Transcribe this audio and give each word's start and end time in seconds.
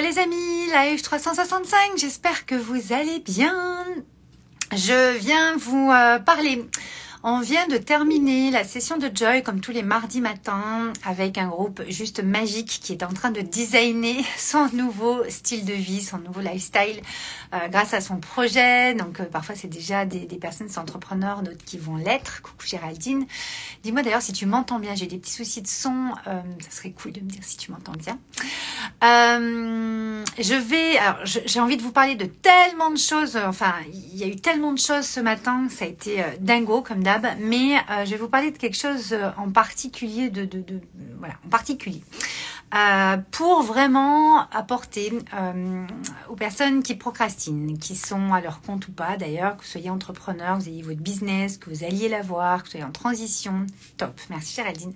les 0.00 0.18
amis, 0.18 0.66
live 0.72 1.02
365, 1.02 1.98
j'espère 1.98 2.46
que 2.46 2.54
vous 2.54 2.92
allez 2.92 3.18
bien. 3.18 3.84
Je 4.72 5.16
viens 5.18 5.56
vous 5.56 5.90
euh, 5.90 6.18
parler 6.18 6.64
on 7.22 7.40
vient 7.40 7.66
de 7.68 7.76
terminer 7.76 8.50
la 8.50 8.64
session 8.64 8.96
de 8.96 9.10
Joy 9.14 9.42
comme 9.42 9.60
tous 9.60 9.72
les 9.72 9.82
mardis 9.82 10.22
matins 10.22 10.90
avec 11.04 11.36
un 11.36 11.48
groupe 11.48 11.82
juste 11.88 12.22
magique 12.22 12.80
qui 12.82 12.92
est 12.92 13.02
en 13.02 13.12
train 13.12 13.30
de 13.30 13.42
designer 13.42 14.24
son 14.38 14.68
nouveau 14.72 15.22
style 15.28 15.66
de 15.66 15.74
vie, 15.74 16.02
son 16.02 16.18
nouveau 16.18 16.40
lifestyle 16.40 17.02
euh, 17.52 17.68
grâce 17.68 17.92
à 17.92 18.00
son 18.00 18.16
projet. 18.16 18.94
Donc 18.94 19.20
euh, 19.20 19.24
parfois 19.24 19.54
c'est 19.54 19.68
déjà 19.68 20.06
des, 20.06 20.26
personnes, 20.38 20.70
entrepreneurs, 20.76 21.42
d'autres 21.42 21.62
qui 21.64 21.76
vont 21.76 21.96
l'être. 21.96 22.40
Coucou 22.40 22.66
Géraldine. 22.66 23.26
Dis-moi 23.82 24.02
d'ailleurs 24.02 24.22
si 24.22 24.32
tu 24.32 24.46
m'entends 24.46 24.78
bien. 24.78 24.94
J'ai 24.94 25.06
des 25.06 25.18
petits 25.18 25.32
soucis 25.32 25.60
de 25.60 25.68
son. 25.68 26.12
Euh, 26.26 26.40
ça 26.60 26.70
serait 26.70 26.92
cool 26.92 27.12
de 27.12 27.20
me 27.20 27.28
dire 27.28 27.42
si 27.42 27.58
tu 27.58 27.70
m'entends 27.70 27.92
bien. 27.92 28.18
je 29.02 30.54
vais. 30.54 30.96
Alors 30.96 31.18
j'ai 31.24 31.60
envie 31.60 31.76
de 31.76 31.82
vous 31.82 31.92
parler 31.92 32.14
de 32.14 32.24
tellement 32.24 32.90
de 32.90 32.98
choses. 32.98 33.36
Enfin 33.36 33.74
il 33.92 34.16
y 34.16 34.24
a 34.24 34.26
eu 34.26 34.36
tellement 34.36 34.72
de 34.72 34.78
choses 34.78 35.04
ce 35.04 35.20
matin. 35.20 35.66
Ça 35.68 35.84
a 35.84 35.88
été 35.88 36.24
dingo 36.40 36.80
comme 36.80 37.02
mais 37.40 37.76
euh, 37.76 38.04
je 38.04 38.10
vais 38.10 38.16
vous 38.16 38.28
parler 38.28 38.50
de 38.50 38.58
quelque 38.58 38.76
chose 38.76 39.12
euh, 39.12 39.30
en 39.36 39.50
particulier, 39.50 40.32
en 41.44 41.48
particulier. 41.48 42.02
Euh, 42.72 43.16
pour 43.32 43.62
vraiment 43.62 44.48
apporter 44.50 45.12
aux 46.28 46.36
personnes 46.36 46.84
qui 46.84 46.94
procrastinent, 46.94 47.76
qui 47.76 47.96
sont 47.96 48.32
à 48.32 48.40
leur 48.40 48.60
compte 48.60 48.86
ou 48.86 48.92
pas 48.92 49.16
d'ailleurs, 49.16 49.56
que 49.56 49.62
vous 49.62 49.68
soyez 49.68 49.90
entrepreneur, 49.90 50.56
que 50.56 50.62
vous 50.62 50.68
ayez 50.68 50.82
votre 50.82 51.00
business, 51.00 51.58
que 51.58 51.68
vous 51.68 51.82
alliez 51.82 52.08
l'avoir, 52.08 52.58
que 52.58 52.66
vous 52.66 52.70
soyez 52.70 52.86
en 52.86 52.92
transition. 52.92 53.66
Top, 53.96 54.20
merci 54.30 54.54
Géraldine. 54.54 54.92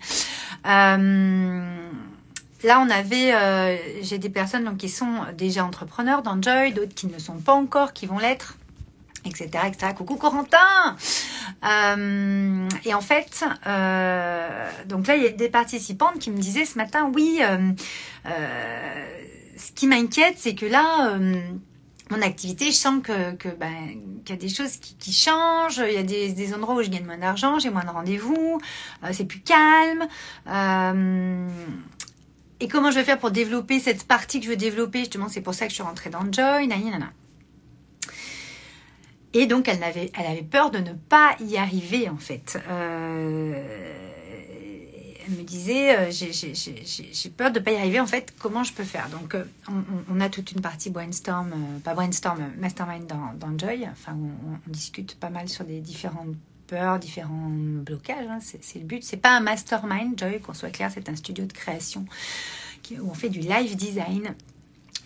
là, 0.64 2.80
on 2.80 2.90
avait, 2.90 4.02
j'ai 4.02 4.18
des 4.18 4.30
personnes 4.30 4.64
donc, 4.64 4.76
qui 4.76 4.88
sont 4.88 5.22
déjà 5.36 5.64
entrepreneurs 5.64 6.22
dans 6.22 6.40
Joy, 6.40 6.72
d'autres 6.72 6.94
qui 6.94 7.08
ne 7.08 7.14
le 7.14 7.18
sont 7.18 7.38
pas 7.38 7.54
encore, 7.54 7.92
qui 7.92 8.06
vont 8.06 8.18
l'être 8.18 8.56
etc., 9.24 9.48
etc. 9.66 9.92
Coucou 9.96 10.16
Corentin 10.16 10.96
euh, 11.64 12.68
Et 12.84 12.94
en 12.94 13.00
fait, 13.00 13.44
euh, 13.66 14.70
donc 14.86 15.06
là, 15.06 15.16
il 15.16 15.22
y 15.22 15.26
a 15.26 15.30
des 15.30 15.48
participantes 15.48 16.18
qui 16.18 16.30
me 16.30 16.38
disaient 16.38 16.64
ce 16.64 16.78
matin, 16.78 17.10
oui, 17.14 17.40
euh, 17.42 17.72
ce 19.56 19.72
qui 19.72 19.86
m'inquiète, 19.86 20.36
c'est 20.38 20.54
que 20.54 20.66
là, 20.66 21.18
mon 22.10 22.22
activité, 22.22 22.66
je 22.66 22.76
sens 22.76 23.02
que, 23.02 23.48
ben, 23.56 23.98
qu'il 24.24 24.34
y 24.34 24.38
a 24.38 24.40
des 24.40 24.48
choses 24.48 24.76
qui, 24.76 25.12
changent, 25.12 25.82
il 25.86 25.94
y 25.94 25.98
a 25.98 26.02
des, 26.02 26.32
des, 26.32 26.54
endroits 26.54 26.76
où 26.76 26.82
je 26.82 26.90
gagne 26.90 27.04
moins 27.04 27.18
d'argent, 27.18 27.58
j'ai 27.58 27.70
moins 27.70 27.84
de 27.84 27.90
rendez-vous, 27.90 28.60
c'est 29.12 29.24
plus 29.24 29.40
calme. 29.40 30.06
et 32.60 32.68
comment 32.68 32.90
je 32.90 32.96
vais 32.96 33.04
faire 33.04 33.18
pour 33.18 33.30
développer 33.30 33.80
cette 33.80 34.04
partie 34.04 34.38
que 34.40 34.46
je 34.46 34.50
veux 34.50 34.56
développer? 34.56 35.00
Justement, 35.00 35.28
c'est 35.28 35.40
pour 35.40 35.54
ça 35.54 35.64
que 35.64 35.70
je 35.70 35.76
suis 35.76 35.82
rentrée 35.82 36.10
dans 36.10 36.30
Joy, 36.30 36.66
nanana. 36.66 37.10
Et 39.34 39.46
donc, 39.46 39.68
elle 39.68 39.82
avait, 39.82 40.12
elle 40.14 40.26
avait 40.26 40.42
peur 40.42 40.70
de 40.70 40.78
ne 40.78 40.92
pas 40.92 41.36
y 41.40 41.56
arriver, 41.56 42.08
en 42.08 42.16
fait. 42.16 42.56
Euh, 42.68 43.62
elle 45.26 45.34
me 45.34 45.42
disait, 45.42 45.98
euh, 45.98 46.10
j'ai 46.10 47.30
peur 47.30 47.50
de 47.50 47.58
ne 47.58 47.64
pas 47.64 47.72
y 47.72 47.76
arriver, 47.76 47.98
en 47.98 48.06
fait, 48.06 48.32
comment 48.38 48.62
je 48.62 48.72
peux 48.72 48.84
faire? 48.84 49.08
Donc, 49.08 49.34
euh, 49.34 49.44
on, 50.08 50.20
a 50.20 50.28
toute 50.28 50.52
une 50.52 50.60
partie 50.60 50.90
brainstorm, 50.90 51.52
pas 51.82 51.94
brainstorm, 51.94 52.38
mastermind 52.58 53.08
dans, 53.08 53.32
dans 53.34 53.58
Joy. 53.58 53.88
Enfin, 53.90 54.16
on, 54.16 54.70
discute 54.70 55.16
pas 55.16 55.30
mal 55.30 55.48
sur 55.48 55.64
des 55.64 55.80
différentes 55.80 56.36
peurs, 56.68 57.00
différents 57.00 57.50
blocages. 57.50 58.28
Hein. 58.30 58.38
C'est 58.40 58.78
le 58.78 58.84
but. 58.84 59.02
C'est 59.02 59.16
pas 59.16 59.36
un 59.36 59.40
mastermind, 59.40 60.16
Joy, 60.16 60.40
qu'on 60.40 60.54
soit 60.54 60.70
clair, 60.70 60.92
c'est 60.94 61.08
un 61.08 61.16
studio 61.16 61.44
de 61.44 61.52
création 61.52 62.06
où 62.92 63.10
on 63.10 63.14
fait 63.14 63.28
du 63.28 63.40
live 63.40 63.76
design 63.76 64.34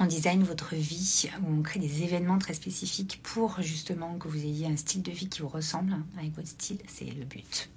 on 0.00 0.06
design 0.06 0.42
votre 0.42 0.74
vie, 0.74 1.28
où 1.42 1.58
on 1.58 1.62
crée 1.62 1.80
des 1.80 2.02
événements 2.02 2.38
très 2.38 2.54
spécifiques 2.54 3.20
pour 3.22 3.60
justement 3.60 4.16
que 4.18 4.28
vous 4.28 4.38
ayez 4.38 4.66
un 4.66 4.76
style 4.76 5.02
de 5.02 5.10
vie 5.10 5.28
qui 5.28 5.42
vous 5.42 5.48
ressemble 5.48 5.96
avec 6.18 6.34
votre 6.34 6.48
style. 6.48 6.78
C'est 6.86 7.06
le 7.06 7.24
but. 7.24 7.68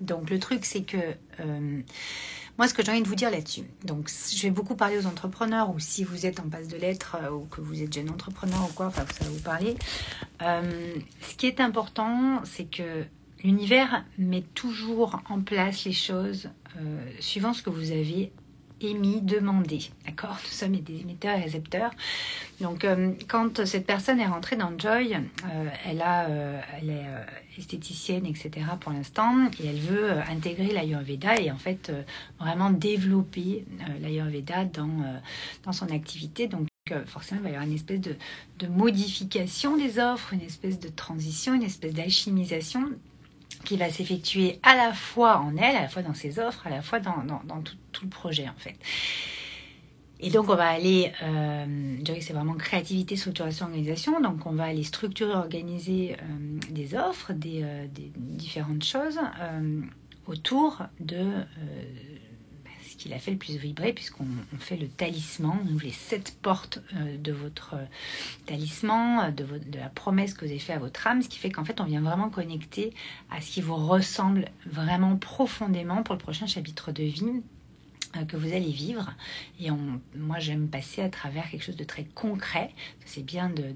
Donc 0.00 0.30
le 0.30 0.38
truc, 0.38 0.64
c'est 0.64 0.82
que 0.82 0.96
euh, 1.40 1.80
moi, 2.58 2.68
ce 2.68 2.74
que 2.74 2.84
j'ai 2.84 2.90
envie 2.90 3.02
de 3.02 3.08
vous 3.08 3.14
dire 3.14 3.30
là-dessus, 3.30 3.64
donc 3.84 4.10
je 4.10 4.42
vais 4.42 4.50
beaucoup 4.50 4.74
parler 4.74 4.98
aux 4.98 5.06
entrepreneurs, 5.06 5.70
ou 5.70 5.78
si 5.78 6.04
vous 6.04 6.26
êtes 6.26 6.40
en 6.40 6.48
passe 6.48 6.68
de 6.68 6.76
lettres, 6.76 7.16
euh, 7.22 7.30
ou 7.30 7.44
que 7.44 7.60
vous 7.60 7.82
êtes 7.82 7.92
jeune 7.92 8.10
entrepreneur 8.10 8.68
ou 8.68 8.72
quoi, 8.72 8.90
ça 8.90 9.04
va 9.04 9.30
vous 9.30 9.40
parler. 9.40 9.76
Euh, 10.42 10.94
ce 11.20 11.34
qui 11.36 11.46
est 11.46 11.60
important, 11.60 12.42
c'est 12.44 12.64
que 12.64 13.04
l'univers 13.44 14.04
met 14.18 14.42
toujours 14.54 15.20
en 15.28 15.40
place 15.40 15.84
les 15.84 15.92
choses 15.92 16.48
suivant 17.20 17.52
ce 17.52 17.62
que 17.62 17.68
vous 17.68 17.90
avez 17.90 18.32
émis, 18.84 19.20
demandé. 19.20 19.80
D'accord 20.06 20.38
Nous 20.44 20.50
sommes 20.50 20.76
des 20.76 21.00
émetteurs 21.00 21.38
et 21.38 21.42
récepteurs. 21.42 21.90
Donc, 22.60 22.84
euh, 22.84 23.12
quand 23.28 23.64
cette 23.66 23.86
personne 23.86 24.20
est 24.20 24.26
rentrée 24.26 24.56
dans 24.56 24.76
Joy, 24.78 25.14
euh, 25.14 25.68
elle, 25.84 26.00
a, 26.00 26.28
euh, 26.28 26.60
elle 26.80 26.90
est 26.90 27.58
esthéticienne, 27.58 28.26
etc. 28.26 28.50
pour 28.80 28.92
l'instant, 28.92 29.48
et 29.60 29.66
elle 29.66 29.80
veut 29.80 30.12
intégrer 30.30 30.72
l'Ayurveda 30.72 31.40
et 31.40 31.50
en 31.50 31.58
fait 31.58 31.92
vraiment 32.38 32.70
développer 32.70 33.64
l'Ayurveda 34.00 34.64
dans, 34.64 35.20
dans 35.64 35.72
son 35.72 35.86
activité. 35.90 36.46
Donc, 36.46 36.68
forcément, 37.06 37.40
il 37.40 37.44
va 37.44 37.50
y 37.50 37.52
avoir 37.52 37.66
une 37.66 37.74
espèce 37.74 38.00
de, 38.00 38.16
de 38.58 38.66
modification 38.68 39.76
des 39.76 39.98
offres, 39.98 40.32
une 40.32 40.40
espèce 40.40 40.78
de 40.78 40.88
transition, 40.88 41.54
une 41.54 41.62
espèce 41.62 41.94
d'alchimisation 41.94 42.90
qui 43.64 43.76
va 43.76 43.90
s'effectuer 43.90 44.58
à 44.62 44.76
la 44.76 44.92
fois 44.92 45.38
en 45.38 45.56
elle, 45.56 45.76
à 45.76 45.82
la 45.82 45.88
fois 45.88 46.02
dans 46.02 46.14
ses 46.14 46.38
offres, 46.38 46.66
à 46.66 46.70
la 46.70 46.82
fois 46.82 47.00
dans, 47.00 47.22
tout, 47.62 48.04
le 48.04 48.08
projet 48.08 48.48
en 48.48 48.58
fait. 48.58 48.76
Et 50.20 50.30
donc 50.30 50.48
on 50.48 50.54
va 50.54 50.68
aller, 50.68 51.12
euh, 51.22 51.96
je 51.98 52.02
dirais 52.02 52.18
que 52.18 52.24
c'est 52.24 52.32
vraiment 52.32 52.54
créativité, 52.54 53.16
structuration, 53.16 53.66
organisation, 53.66 54.20
donc 54.20 54.46
on 54.46 54.52
va 54.52 54.64
aller 54.64 54.84
structurer, 54.84 55.32
organiser 55.32 56.14
euh, 56.14 56.60
des 56.70 56.94
offres, 56.94 57.32
des, 57.32 57.62
euh, 57.64 57.86
différentes 58.16 58.84
choses 58.84 59.18
autour 60.26 60.82
de 61.00 61.26
qu'il 62.96 63.12
a 63.12 63.18
fait 63.18 63.30
le 63.30 63.36
plus 63.36 63.56
vibrer, 63.56 63.92
puisqu'on 63.92 64.26
fait 64.58 64.76
le 64.76 64.88
talisman, 64.88 65.58
on 65.64 65.72
ouvre 65.72 65.84
les 65.84 65.92
sept 65.92 66.36
portes 66.42 66.80
euh, 66.96 67.16
de 67.16 67.32
votre 67.32 67.74
euh, 67.74 67.84
talisman, 68.46 69.20
euh, 69.20 69.30
de, 69.30 69.44
de 69.44 69.78
la 69.78 69.88
promesse 69.88 70.34
que 70.34 70.44
vous 70.44 70.50
avez 70.50 70.60
fait 70.60 70.72
à 70.72 70.78
votre 70.78 71.06
âme, 71.06 71.22
ce 71.22 71.28
qui 71.28 71.38
fait 71.38 71.50
qu'en 71.50 71.64
fait 71.64 71.80
on 71.80 71.84
vient 71.84 72.00
vraiment 72.00 72.30
connecter 72.30 72.92
à 73.30 73.40
ce 73.40 73.50
qui 73.50 73.60
vous 73.60 73.76
ressemble 73.76 74.46
vraiment 74.66 75.16
profondément 75.16 76.02
pour 76.02 76.14
le 76.14 76.20
prochain 76.20 76.46
chapitre 76.46 76.92
de 76.92 77.04
vie 77.04 77.42
que 78.28 78.36
vous 78.36 78.52
allez 78.52 78.70
vivre. 78.70 79.12
Et 79.60 79.68
moi, 80.16 80.38
j'aime 80.38 80.68
passer 80.68 81.02
à 81.02 81.08
travers 81.08 81.48
quelque 81.50 81.64
chose 81.64 81.76
de 81.76 81.84
très 81.84 82.04
concret. 82.04 82.70
C'est 83.04 83.24
bien 83.24 83.50
de, 83.50 83.74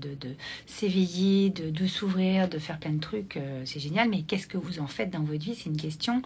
s'éveiller, 0.66 1.50
de, 1.50 1.86
s'ouvrir, 1.86 2.48
de 2.48 2.58
faire 2.58 2.78
plein 2.78 2.92
de 2.92 3.00
trucs. 3.00 3.36
Euh, 3.36 3.62
c'est 3.64 3.80
génial. 3.80 4.08
Mais 4.08 4.22
qu'est-ce 4.22 4.46
que 4.46 4.58
vous 4.58 4.80
en 4.80 4.86
faites 4.86 5.10
dans 5.10 5.22
votre 5.22 5.42
vie? 5.42 5.54
C'est 5.54 5.70
une 5.70 5.76
question 5.76 6.22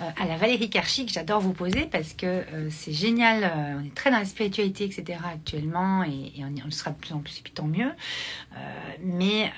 euh, 0.00 0.10
à 0.16 0.26
la 0.26 0.36
Valérie 0.36 0.70
Karchi 0.70 1.06
que 1.06 1.12
j'adore 1.12 1.40
vous 1.40 1.52
poser 1.52 1.86
parce 1.86 2.12
que 2.12 2.44
c'est 2.70 2.92
génial. 2.92 3.78
on 3.80 3.84
est 3.84 3.94
très 3.94 4.10
dans 4.10 4.18
la 4.18 4.24
spiritualité, 4.24 4.84
etc. 4.84 5.18
actuellement. 5.32 6.04
Et, 6.04 6.32
on, 6.40 6.54
on, 6.62 6.64
le 6.64 6.70
sera 6.70 6.90
de 6.90 6.96
plus 6.96 7.12
en 7.12 7.20
plus, 7.20 7.38
et 7.38 7.42
puis 7.42 7.52
tant 7.52 7.66
mieux. 7.66 7.90
mais 9.02 9.50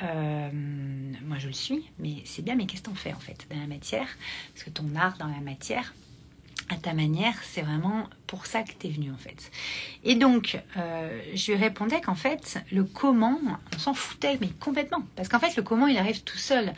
moi, 1.25 1.39
je 1.39 1.49
le 1.49 1.53
suis. 1.53 1.85
Mais 1.99 2.17
c'est 2.25 2.43
bien. 2.43 2.55
Mais 2.55 2.67
qu'est-ce 2.67 2.83
qu'on 2.83 2.95
fait 2.95 3.13
en 3.13 3.21
fait 3.21 3.47
dans 3.51 3.61
la 3.61 3.67
matière? 3.67 4.07
Parce 4.55 4.65
que 4.65 4.71
ton 4.71 4.95
art 4.97 5.17
dans 5.19 5.29
la 5.29 5.41
matière, 5.41 5.95
à 6.69 6.77
ta 6.77 6.95
manière, 6.95 7.35
c'est 7.45 7.63
vraiment 7.63 8.09
pour 8.27 8.47
ça 8.47 8.63
que 8.63 8.73
tu 8.79 8.89
es 8.89 8.91
venu 8.91 9.13
en 9.13 9.17
fait. 9.17 9.51
Et 10.03 10.17
donc, 10.17 10.61
euh, 10.77 11.21
je 11.35 11.53
lui 11.53 11.59
répondais 11.59 12.01
qu'en 12.01 12.15
fait, 12.15 12.59
le 12.73 12.83
comment, 12.83 13.39
on 13.75 13.79
s'en 13.79 13.95
foutait, 13.95 14.37
mais 14.41 14.49
complètement. 14.49 15.03
Parce 15.15 15.29
qu'en 15.29 15.39
fait, 15.39 15.55
le 15.57 15.63
comment, 15.63 15.87
il 15.87 15.97
arrive 15.97 16.23
tout 16.23 16.39
seul. 16.39 16.73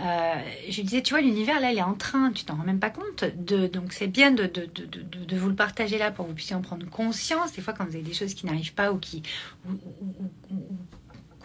Euh, 0.00 0.34
je 0.68 0.76
lui 0.76 0.84
disais, 0.84 1.02
tu 1.02 1.12
vois, 1.12 1.20
l'univers, 1.20 1.60
là, 1.60 1.72
il 1.72 1.78
est 1.78 1.82
en 1.82 1.94
train, 1.94 2.32
tu 2.32 2.44
t'en 2.44 2.56
rends 2.56 2.64
même 2.64 2.80
pas 2.80 2.90
compte. 2.90 3.24
De, 3.36 3.66
donc, 3.66 3.92
c'est 3.92 4.06
bien 4.06 4.30
de, 4.30 4.46
de, 4.46 5.36
vous 5.36 5.48
le 5.48 5.54
partager 5.54 5.98
là 5.98 6.10
pour 6.10 6.24
que 6.24 6.30
vous 6.30 6.36
puissiez 6.36 6.56
en 6.56 6.62
prendre 6.62 6.88
conscience. 6.88 7.52
Des 7.52 7.60
fois, 7.60 7.74
quand 7.74 7.84
vous 7.84 7.96
avez 7.96 8.02
des 8.02 8.14
choses 8.14 8.34
qui 8.34 8.46
n'arrivent 8.46 8.74
pas 8.74 8.92
ou 8.92 8.98
qui... 8.98 9.22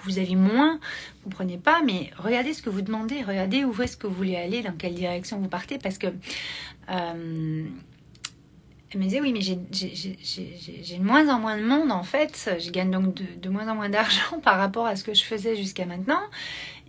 vous 0.03 0.19
avez 0.19 0.35
moins, 0.35 0.79
vous 1.23 1.29
prenez 1.29 1.57
pas, 1.57 1.81
mais 1.85 2.11
regardez 2.17 2.53
ce 2.53 2.61
que 2.61 2.69
vous 2.69 2.81
demandez, 2.81 3.21
regardez 3.23 3.65
où 3.65 3.81
est-ce 3.81 3.97
que 3.97 4.07
vous 4.07 4.13
voulez 4.13 4.37
aller, 4.37 4.61
dans 4.61 4.71
quelle 4.71 4.95
direction 4.95 5.39
vous 5.39 5.49
partez, 5.49 5.77
parce 5.77 5.97
que 5.97 6.07
euh, 6.89 7.65
elle 8.91 8.99
me 8.99 9.03
disait 9.03 9.21
oui 9.21 9.33
mais 9.33 9.41
j'ai 9.41 9.55
de 9.55 11.03
moins 11.03 11.29
en 11.29 11.39
moins 11.39 11.57
de 11.57 11.63
monde 11.63 11.91
en 11.91 12.03
fait, 12.03 12.57
je 12.59 12.71
gagne 12.71 12.89
donc 12.89 13.13
de, 13.13 13.49
moins 13.49 13.67
en 13.67 13.75
moins 13.75 13.89
d'argent 13.89 14.39
par 14.43 14.57
rapport 14.57 14.87
à 14.87 14.95
ce 14.95 15.03
que 15.03 15.13
je 15.13 15.23
faisais 15.23 15.55
jusqu'à 15.55 15.85
maintenant. 15.85 16.21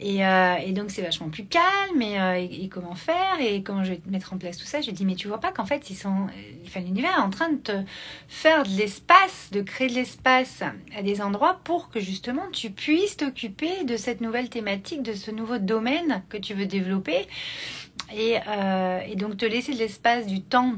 Et, 0.02 0.24
euh, 0.24 0.54
et 0.64 0.72
donc 0.72 0.90
c'est 0.90 1.02
vachement 1.02 1.28
plus 1.28 1.44
calme. 1.44 2.00
Et, 2.00 2.18
euh, 2.18 2.68
comment 2.70 2.94
faire? 2.94 3.38
Et 3.40 3.62
comment 3.62 3.84
je 3.84 3.90
vais 3.92 4.00
mettre 4.06 4.32
en 4.32 4.38
place 4.38 4.56
tout 4.56 4.64
ça? 4.64 4.80
Je 4.80 4.90
dis 4.92 5.04
mais 5.04 5.14
tu 5.14 5.28
vois 5.28 5.40
pas 5.40 5.52
qu'en 5.52 5.66
fait 5.66 5.90
ils 5.90 5.96
sont, 5.96 6.28
enfin 6.66 6.80
l'univers 6.80 7.18
est 7.18 7.22
en 7.22 7.28
train 7.28 7.50
de 7.50 7.58
te 7.58 7.72
faire 8.28 8.62
de 8.62 8.70
l'espace, 8.70 9.50
de 9.52 9.60
créer 9.60 9.88
de 9.88 9.94
l'espace 9.94 10.62
à 10.96 11.02
des 11.02 11.20
endroits 11.20 11.60
pour 11.64 11.90
que 11.90 12.00
justement 12.00 12.44
tu 12.50 12.70
puisses 12.70 13.18
t'occuper 13.18 13.84
de 13.84 13.98
cette 13.98 14.22
nouvelle 14.22 14.48
thématique, 14.48 15.02
de 15.02 15.12
ce 15.12 15.30
nouveau 15.30 15.58
domaine 15.58 16.22
que 16.30 16.38
tu 16.38 16.54
veux 16.54 16.66
développer. 16.66 17.26
Et, 18.16 18.38
euh, 18.48 19.00
et 19.06 19.16
donc 19.16 19.36
te 19.36 19.44
laisser 19.44 19.74
de 19.74 19.78
l'espace, 19.78 20.26
du 20.26 20.40
temps 20.40 20.74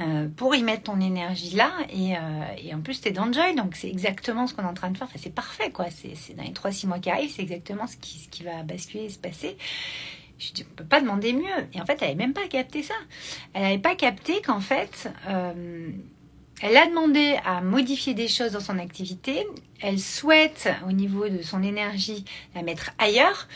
euh, 0.00 0.28
pour 0.36 0.54
y 0.54 0.62
mettre 0.62 0.84
ton 0.84 1.00
énergie 1.00 1.56
là 1.56 1.72
et, 1.90 2.14
et 2.62 2.74
en 2.74 2.80
plus 2.80 3.00
tu 3.00 3.08
es 3.08 3.12
dans 3.12 3.32
joy 3.32 3.54
donc 3.54 3.76
c'est 3.76 3.88
exactement 3.88 4.46
ce 4.46 4.54
qu'on 4.54 4.62
est 4.62 4.66
en 4.66 4.74
train 4.74 4.90
de 4.90 4.98
faire 4.98 5.06
enfin, 5.06 5.18
c'est 5.22 5.34
parfait 5.34 5.70
quoi 5.70 5.86
c'est 5.90 6.34
dans 6.34 6.42
les 6.42 6.50
3-6 6.50 6.86
mois 6.86 6.98
qui 6.98 7.10
arrivent 7.10 7.32
c'est 7.34 7.42
exactement 7.42 7.86
ce 7.86 7.96
qui, 7.96 8.18
ce 8.18 8.28
qui 8.28 8.42
va 8.42 8.62
basculer 8.62 9.04
et 9.04 9.08
se 9.08 9.18
passer 9.18 9.56
je 10.38 10.52
dis, 10.52 10.66
on 10.70 10.74
peut 10.74 10.84
pas 10.84 11.00
demander 11.00 11.32
mieux. 11.32 11.66
Et 11.72 11.80
en 11.80 11.86
fait, 11.86 11.94
elle 12.00 12.08
n'avait 12.08 12.14
même 12.14 12.34
pas 12.34 12.46
capté 12.46 12.82
ça. 12.82 12.94
Elle 13.54 13.62
n'avait 13.62 13.78
pas 13.78 13.94
capté 13.94 14.42
qu'en 14.42 14.60
fait, 14.60 15.10
euh, 15.28 15.90
elle 16.62 16.76
a 16.76 16.86
demandé 16.86 17.38
à 17.44 17.60
modifier 17.60 18.14
des 18.14 18.28
choses 18.28 18.52
dans 18.52 18.60
son 18.60 18.78
activité. 18.78 19.46
Elle 19.80 19.98
souhaite, 19.98 20.68
au 20.86 20.92
niveau 20.92 21.28
de 21.28 21.42
son 21.42 21.62
énergie, 21.62 22.24
la 22.54 22.62
mettre 22.62 22.90
ailleurs. 22.98 23.48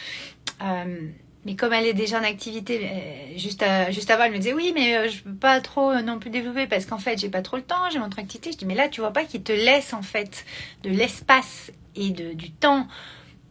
Euh, 1.40 1.46
mais 1.46 1.56
comme 1.56 1.72
elle 1.72 1.86
est 1.86 1.94
déjà 1.94 2.20
en 2.20 2.24
activité, 2.24 2.80
euh, 2.84 3.38
juste, 3.38 3.64
juste 3.90 4.10
avant, 4.10 4.24
elle 4.24 4.32
me 4.32 4.38
disait 4.38 4.52
oui, 4.52 4.72
mais 4.74 5.08
je 5.08 5.22
peux 5.22 5.34
pas 5.34 5.60
trop 5.60 5.94
non 6.02 6.18
plus 6.18 6.30
développer 6.30 6.66
parce 6.66 6.86
qu'en 6.86 6.98
fait, 6.98 7.18
j'ai 7.18 7.30
pas 7.30 7.42
trop 7.42 7.56
le 7.56 7.62
temps, 7.62 7.90
j'ai 7.90 7.98
mon 7.98 8.06
activité. 8.06 8.52
Je 8.52 8.58
dis 8.58 8.66
mais 8.66 8.74
là, 8.74 8.88
tu 8.88 9.00
vois 9.00 9.12
pas 9.12 9.24
qu'il 9.24 9.42
te 9.42 9.52
laisse 9.52 9.92
en 9.94 10.02
fait 10.02 10.44
de 10.82 10.90
l'espace 10.90 11.72
et 11.96 12.10
de, 12.10 12.32
du 12.34 12.50
temps 12.50 12.86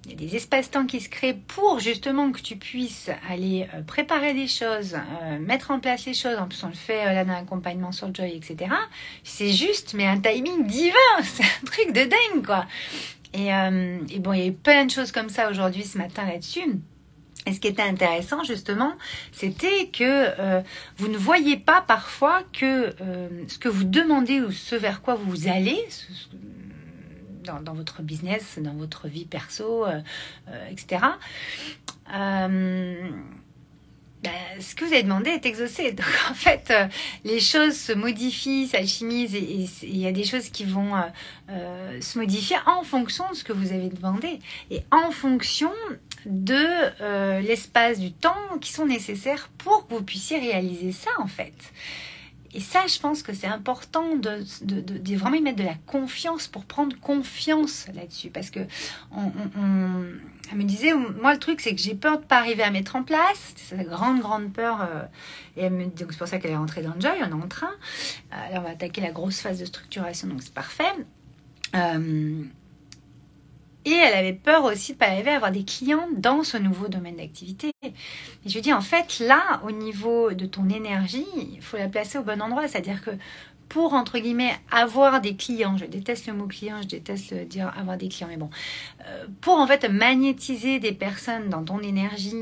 il 0.05 0.11
y 0.11 0.25
a 0.25 0.29
des 0.29 0.35
espaces-temps 0.35 0.85
qui 0.85 1.01
se 1.01 1.09
créent 1.09 1.39
pour 1.47 1.79
justement 1.79 2.31
que 2.31 2.41
tu 2.41 2.55
puisses 2.55 3.09
aller 3.29 3.67
euh, 3.73 3.81
préparer 3.81 4.33
des 4.33 4.47
choses, 4.47 4.95
euh, 4.95 5.39
mettre 5.39 5.71
en 5.71 5.79
place 5.79 6.05
les 6.05 6.13
choses. 6.13 6.37
En 6.37 6.47
plus, 6.47 6.63
on 6.63 6.67
le 6.67 6.73
fait 6.73 7.05
euh, 7.05 7.13
là 7.13 7.25
dans 7.25 7.33
l'accompagnement 7.33 7.91
sur 7.91 8.13
Joy, 8.13 8.35
etc. 8.35 8.71
C'est 9.23 9.51
juste, 9.51 9.93
mais 9.93 10.07
un 10.07 10.19
timing 10.19 10.65
divin. 10.65 10.95
C'est 11.23 11.43
un 11.43 11.65
truc 11.65 11.93
de 11.93 12.01
dingue, 12.05 12.45
quoi. 12.45 12.65
Et, 13.33 13.49
et 13.49 14.19
bon, 14.19 14.33
il 14.33 14.39
y 14.39 14.43
a 14.43 14.47
eu 14.47 14.53
plein 14.53 14.85
de 14.85 14.89
choses 14.89 15.11
comme 15.11 15.29
ça 15.29 15.51
aujourd'hui, 15.51 15.83
ce 15.83 15.99
matin 15.99 16.25
là-dessus. 16.25 16.79
Et 17.45 17.53
ce 17.53 17.59
qui 17.59 17.67
était 17.67 17.81
intéressant 17.81 18.43
justement, 18.43 18.93
c'était 19.31 19.87
que 19.87 20.61
vous 20.97 21.07
ne 21.07 21.17
voyez 21.17 21.57
pas 21.57 21.81
parfois 21.81 22.43
que 22.53 22.93
ce 23.47 23.57
que 23.57 23.69
vous 23.69 23.85
demandez 23.85 24.41
ou 24.41 24.51
ce 24.51 24.75
vers 24.75 25.01
quoi 25.01 25.15
vous 25.15 25.47
allez, 25.47 25.79
dans, 27.43 27.73
votre 27.73 28.01
business, 28.01 28.59
dans 28.59 28.73
votre 28.73 29.07
vie 29.07 29.25
perso, 29.25 29.85
euh, 29.85 30.01
euh, 30.49 30.69
etc. 30.69 31.03
Euh, 32.13 33.09
ben, 34.21 34.31
ce 34.59 34.75
que 34.75 34.83
vous 34.83 34.91
avez 34.91 35.03
demandé 35.03 35.29
est 35.29 35.45
exaucé. 35.45 35.91
Donc 35.93 36.05
en 36.29 36.33
fait, 36.33 36.73
les 37.23 37.39
choses 37.39 37.75
se 37.75 37.93
modifient, 37.93 38.67
s'alchimisent 38.67 39.35
et 39.35 39.65
il 39.83 39.97
y 39.97 40.07
a 40.07 40.11
des 40.11 40.25
choses 40.25 40.49
qui 40.49 40.65
vont 40.65 40.91
se 41.47 42.17
modifier 42.17 42.57
en 42.65 42.83
fonction 42.83 43.29
de 43.29 43.35
ce 43.35 43.43
que 43.43 43.53
vous 43.53 43.71
avez 43.71 43.87
demandé 43.87 44.39
et 44.71 44.81
en 44.91 45.11
fonction 45.11 45.71
de 46.25 47.39
l'espace 47.41 47.99
du 47.99 48.11
temps 48.11 48.57
qui 48.61 48.71
sont 48.71 48.85
nécessaires 48.85 49.49
pour 49.57 49.87
que 49.87 49.93
vous 49.95 50.03
puissiez 50.03 50.39
réaliser 50.39 50.91
ça 50.91 51.11
en 51.19 51.27
fait. 51.27 51.53
Et 52.53 52.59
ça, 52.61 52.87
je 52.87 52.99
pense 52.99 53.21
que 53.21 53.33
c'est 53.33 53.47
important 53.47 54.15
de, 54.15 55.15
vraiment 55.15 55.35
y 55.35 55.41
mettre 55.41 55.57
de 55.57 55.63
la 55.63 55.75
confiance 55.85 56.47
pour 56.47 56.65
prendre 56.65 56.99
confiance 56.99 57.87
là-dessus. 57.93 58.29
Parce 58.29 58.49
que 58.49 58.61
on, 59.11 59.31
elle 60.51 60.57
me 60.57 60.63
disait, 60.63 60.93
moi 60.93 61.33
le 61.33 61.39
truc 61.39 61.61
c'est 61.61 61.75
que 61.75 61.81
j'ai 61.81 61.93
peur 61.93 62.19
de 62.19 62.25
pas 62.25 62.37
arriver 62.37 62.63
à 62.63 62.71
mettre 62.71 62.95
en 62.95 63.03
place. 63.03 63.53
C'est 63.55 63.77
sa 63.77 63.83
grande, 63.83 64.19
grande 64.19 64.51
peur. 64.51 64.81
Euh, 64.81 65.03
et 65.57 65.65
elle 65.65 65.73
me, 65.73 65.85
donc 65.85 66.11
c'est 66.11 66.17
pour 66.17 66.27
ça 66.27 66.39
qu'elle 66.39 66.51
est 66.51 66.57
rentrée 66.57 66.81
dans 66.81 66.99
Joy, 66.99 67.19
on 67.21 67.29
est 67.29 67.43
en 67.43 67.47
train. 67.47 67.71
Euh, 68.33 68.53
là, 68.53 68.59
on 68.59 68.61
va 68.61 68.69
attaquer 68.71 69.01
la 69.01 69.11
grosse 69.11 69.41
phase 69.41 69.59
de 69.59 69.65
structuration, 69.65 70.27
donc 70.27 70.41
c'est 70.41 70.53
parfait. 70.53 70.83
Euh, 71.75 72.43
elle 73.93 74.13
avait 74.13 74.33
peur 74.33 74.63
aussi 74.63 74.93
de 74.93 74.97
pas 74.97 75.07
arriver 75.07 75.31
à 75.31 75.35
avoir 75.35 75.51
des 75.51 75.63
clients 75.63 76.07
dans 76.17 76.43
ce 76.43 76.57
nouveau 76.57 76.87
domaine 76.87 77.17
d'activité. 77.17 77.71
Je 78.45 78.53
lui 78.53 78.61
dis, 78.61 78.73
en 78.73 78.81
fait, 78.81 79.19
là, 79.19 79.61
au 79.65 79.71
niveau 79.71 80.31
de 80.33 80.45
ton 80.45 80.69
énergie, 80.69 81.27
il 81.35 81.61
faut 81.61 81.77
la 81.77 81.87
placer 81.87 82.17
au 82.17 82.23
bon 82.23 82.41
endroit. 82.41 82.67
C'est-à-dire 82.67 83.03
que 83.03 83.11
pour, 83.69 83.93
entre 83.93 84.17
guillemets, 84.17 84.55
avoir 84.71 85.21
des 85.21 85.35
clients, 85.35 85.77
je 85.77 85.85
déteste 85.85 86.27
le 86.27 86.33
mot 86.33 86.47
client, 86.47 86.81
je 86.81 86.87
déteste 86.87 87.33
dire 87.47 87.71
avoir 87.77 87.97
des 87.97 88.09
clients, 88.09 88.27
mais 88.29 88.37
bon, 88.37 88.49
euh, 89.05 89.27
pour 89.41 89.59
en 89.59 89.67
fait 89.67 89.87
magnétiser 89.87 90.79
des 90.79 90.91
personnes 90.91 91.49
dans 91.49 91.63
ton 91.63 91.79
énergie, 91.79 92.33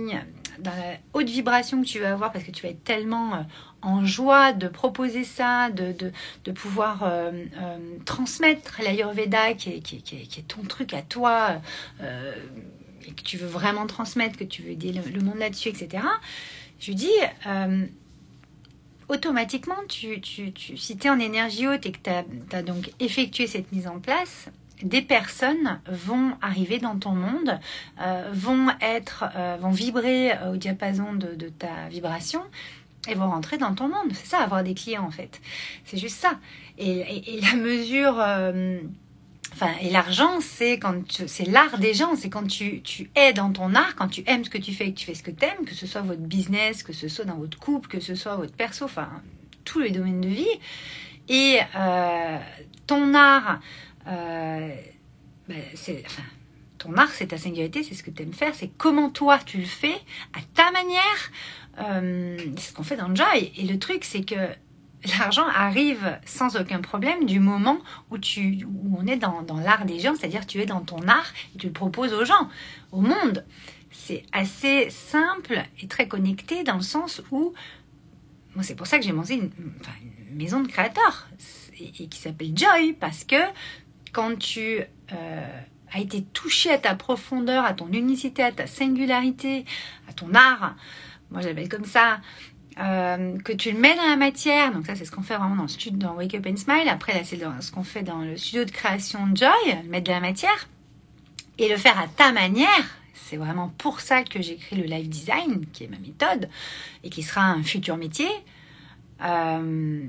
dans 0.59 0.71
la 0.71 0.97
haute 1.13 1.29
vibration 1.29 1.81
que 1.81 1.87
tu 1.87 1.99
vas 1.99 2.13
avoir, 2.13 2.31
parce 2.31 2.45
que 2.45 2.51
tu 2.51 2.63
vas 2.63 2.69
être 2.69 2.83
tellement 2.83 3.35
euh, 3.35 3.37
en 3.87 4.05
joie 4.05 4.51
de 4.51 4.67
proposer 4.67 5.23
ça, 5.23 5.69
de, 5.69 6.51
pouvoir 6.51 7.03
euh, 7.03 7.31
euh, 7.31 7.77
transmettre 8.03 8.81
l'Ayurveda 8.83 9.53
qui 9.53 9.69
est, 9.69 9.79
qui, 9.79 10.15
est 10.15 10.47
ton 10.47 10.61
truc 10.63 10.93
à 10.93 11.01
toi, 11.01 11.61
euh, 12.01 12.33
et 13.07 13.11
que 13.11 13.21
tu 13.21 13.37
veux 13.37 13.47
vraiment 13.47 13.87
transmettre, 13.87 14.37
que 14.37 14.43
tu 14.43 14.61
veux 14.61 14.71
aider 14.71 14.91
le, 14.91 15.21
monde 15.21 15.37
là-dessus, 15.37 15.69
etc. 15.69 16.03
Je 16.81 16.87
lui 16.87 16.95
dis, 16.95 17.19
automatiquement, 19.07 19.77
tu, 19.87 20.19
tu, 20.19 20.51
tu, 20.51 20.75
si 20.75 20.97
tu 20.97 21.07
es 21.07 21.09
en 21.09 21.19
énergie 21.19 21.67
haute 21.69 21.85
et 21.85 21.93
que 21.93 21.99
tu 22.03 22.55
as, 22.55 22.63
donc 22.63 22.91
effectué 22.99 23.47
cette 23.47 23.71
mise 23.71 23.87
en 23.87 23.99
place, 23.99 24.49
des 24.83 25.01
personnes 25.01 25.79
vont 25.89 26.33
arriver 26.41 26.79
dans 26.79 26.99
ton 26.99 27.13
monde, 27.13 27.57
vont 28.33 28.67
être, 28.81 29.23
vont 29.59 29.71
vibrer 29.71 30.33
au 30.51 30.57
diapason 30.57 31.13
de 31.13 31.47
ta 31.47 31.87
vibration 31.89 32.41
et 33.07 33.15
vont 33.15 33.29
rentrer 33.29 33.57
dans 33.57 33.73
ton 33.73 33.87
monde. 33.87 34.11
C'est 34.13 34.27
ça, 34.27 34.39
avoir 34.39 34.63
des 34.63 34.73
clients 34.73 35.05
en 35.05 35.11
fait. 35.11 35.41
C'est 35.85 35.97
juste 35.97 36.17
ça. 36.17 36.39
Et, 36.77 37.39
la 37.41 37.55
mesure, 37.55 38.19
euh, 38.19 38.79
enfin, 39.53 39.71
et 39.81 39.89
l'argent, 39.89 40.39
c'est 40.41 40.77
quand 40.77 41.23
c'est 41.27 41.47
l'art 41.47 41.79
des 41.79 41.93
gens. 41.93 42.15
C'est 42.15 42.29
quand 42.29 42.47
tu, 42.47 42.81
tu 42.81 43.09
es 43.15 43.33
dans 43.33 43.51
ton 43.51 43.73
art, 43.75 43.95
quand 43.95 44.07
tu 44.09 44.23
aimes 44.27 44.43
ce 44.43 44.49
que 44.49 44.57
tu 44.57 44.73
fais, 44.73 44.91
que 44.91 44.97
tu 44.97 45.05
fais 45.05 45.15
ce 45.15 45.23
que 45.23 45.31
tu 45.31 45.45
aimes, 45.45 45.65
que 45.65 45.73
ce 45.73 45.87
soit 45.87 46.01
votre 46.01 46.21
business, 46.21 46.83
que 46.83 46.93
ce 46.93 47.07
soit 47.07 47.25
dans 47.25 47.37
votre 47.37 47.57
couple, 47.57 47.87
que 47.87 47.99
ce 47.99 48.15
soit 48.15 48.35
votre 48.35 48.53
perso, 48.53 48.85
enfin, 48.85 49.09
tous 49.65 49.79
les 49.79 49.91
domaines 49.91 50.21
de 50.21 50.29
vie. 50.29 50.59
Et 51.29 51.59
euh, 51.75 52.37
ton 52.85 53.13
art, 53.13 53.59
euh, 54.07 54.69
ben, 55.49 55.61
c'est, 55.73 56.03
enfin, 56.05 56.23
ton 56.77 56.95
art, 56.95 57.09
c'est 57.09 57.27
ta 57.27 57.37
singularité, 57.37 57.83
c'est 57.83 57.95
ce 57.95 58.03
que 58.03 58.11
tu 58.11 58.23
aimes 58.23 58.33
faire, 58.33 58.53
c'est 58.55 58.69
comment 58.77 59.09
toi 59.09 59.39
tu 59.39 59.57
le 59.57 59.65
fais 59.65 59.95
à 60.33 60.39
ta 60.53 60.71
manière. 60.71 61.31
Euh, 61.79 62.37
c'est 62.57 62.69
ce 62.69 62.73
qu'on 62.73 62.83
fait 62.83 62.95
dans 62.95 63.13
joy. 63.13 63.51
Et 63.57 63.63
le 63.63 63.77
truc, 63.77 64.03
c'est 64.03 64.23
que 64.23 64.35
l'argent 65.19 65.47
arrive 65.47 66.19
sans 66.25 66.57
aucun 66.57 66.81
problème 66.81 67.25
du 67.25 67.39
moment 67.39 67.79
où, 68.09 68.17
tu, 68.17 68.65
où 68.65 68.97
on 68.99 69.05
est 69.05 69.17
dans, 69.17 69.41
dans 69.41 69.57
l'art 69.59 69.85
des 69.85 69.99
gens, 69.99 70.15
c'est-à-dire 70.15 70.45
tu 70.45 70.59
es 70.59 70.65
dans 70.65 70.81
ton 70.81 71.07
art 71.07 71.31
et 71.55 71.57
tu 71.57 71.67
le 71.67 71.73
proposes 71.73 72.13
aux 72.13 72.25
gens, 72.25 72.49
au 72.91 73.01
monde. 73.01 73.45
C'est 73.91 74.23
assez 74.31 74.89
simple 74.89 75.63
et 75.81 75.87
très 75.87 76.07
connecté 76.07 76.63
dans 76.63 76.75
le 76.75 76.81
sens 76.81 77.21
où, 77.31 77.53
moi 78.55 78.63
c'est 78.63 78.75
pour 78.75 78.87
ça 78.87 78.97
que 78.97 79.05
j'ai 79.05 79.13
monté 79.13 79.35
une, 79.35 79.51
maison 80.33 80.61
de 80.61 80.67
créateurs 80.67 81.27
et, 81.79 82.07
qui 82.07 82.19
s'appelle 82.19 82.55
Joy, 82.55 82.93
parce 82.99 83.23
que 83.23 83.37
quand 84.11 84.37
tu 84.37 84.81
euh, 85.13 85.61
as 85.93 85.99
été 85.99 86.23
touché 86.23 86.71
à 86.71 86.77
ta 86.77 86.95
profondeur, 86.95 87.65
à 87.65 87.73
ton 87.73 87.91
unicité, 87.91 88.43
à 88.43 88.51
ta 88.51 88.67
singularité, 88.67 89.65
à 90.09 90.13
ton 90.13 90.33
art, 90.33 90.75
moi 91.31 91.41
j'appelle 91.41 91.69
comme 91.69 91.85
ça, 91.85 92.19
euh, 92.79 93.37
que 93.39 93.53
tu 93.53 93.71
le 93.71 93.79
mets 93.79 93.95
dans 93.95 94.07
la 94.07 94.17
matière, 94.17 94.71
donc 94.71 94.85
ça 94.85 94.95
c'est 94.95 95.05
ce 95.05 95.11
qu'on 95.11 95.23
fait 95.23 95.37
vraiment 95.37 95.55
dans 95.55 95.63
le 95.63 95.67
studio, 95.67 96.09
Wake 96.15 96.35
Up 96.35 96.45
and 96.47 96.57
Smile, 96.57 96.89
après 96.89 97.13
là 97.13 97.23
c'est 97.23 97.37
ce 97.37 97.71
qu'on 97.71 97.83
fait 97.83 98.03
dans 98.03 98.19
le 98.19 98.37
studio 98.37 98.65
de 98.65 98.71
création 98.71 99.19
Joy, 99.33 99.83
mettre 99.87 100.05
de 100.05 100.11
la 100.11 100.19
matière, 100.19 100.67
et 101.57 101.69
le 101.69 101.77
faire 101.77 101.99
à 101.99 102.07
ta 102.07 102.31
manière, 102.31 102.67
c'est 103.13 103.37
vraiment 103.37 103.73
pour 103.77 103.99
ça 103.99 104.23
que 104.23 104.41
j'écris 104.41 104.75
le 104.75 104.83
live 104.83 105.09
design, 105.09 105.65
qui 105.73 105.85
est 105.85 105.87
ma 105.87 105.97
méthode, 105.97 106.49
et 107.03 107.09
qui 107.09 107.23
sera 107.23 107.45
un 107.45 107.63
futur 107.63 107.97
métier, 107.97 108.29
euh, 109.23 110.03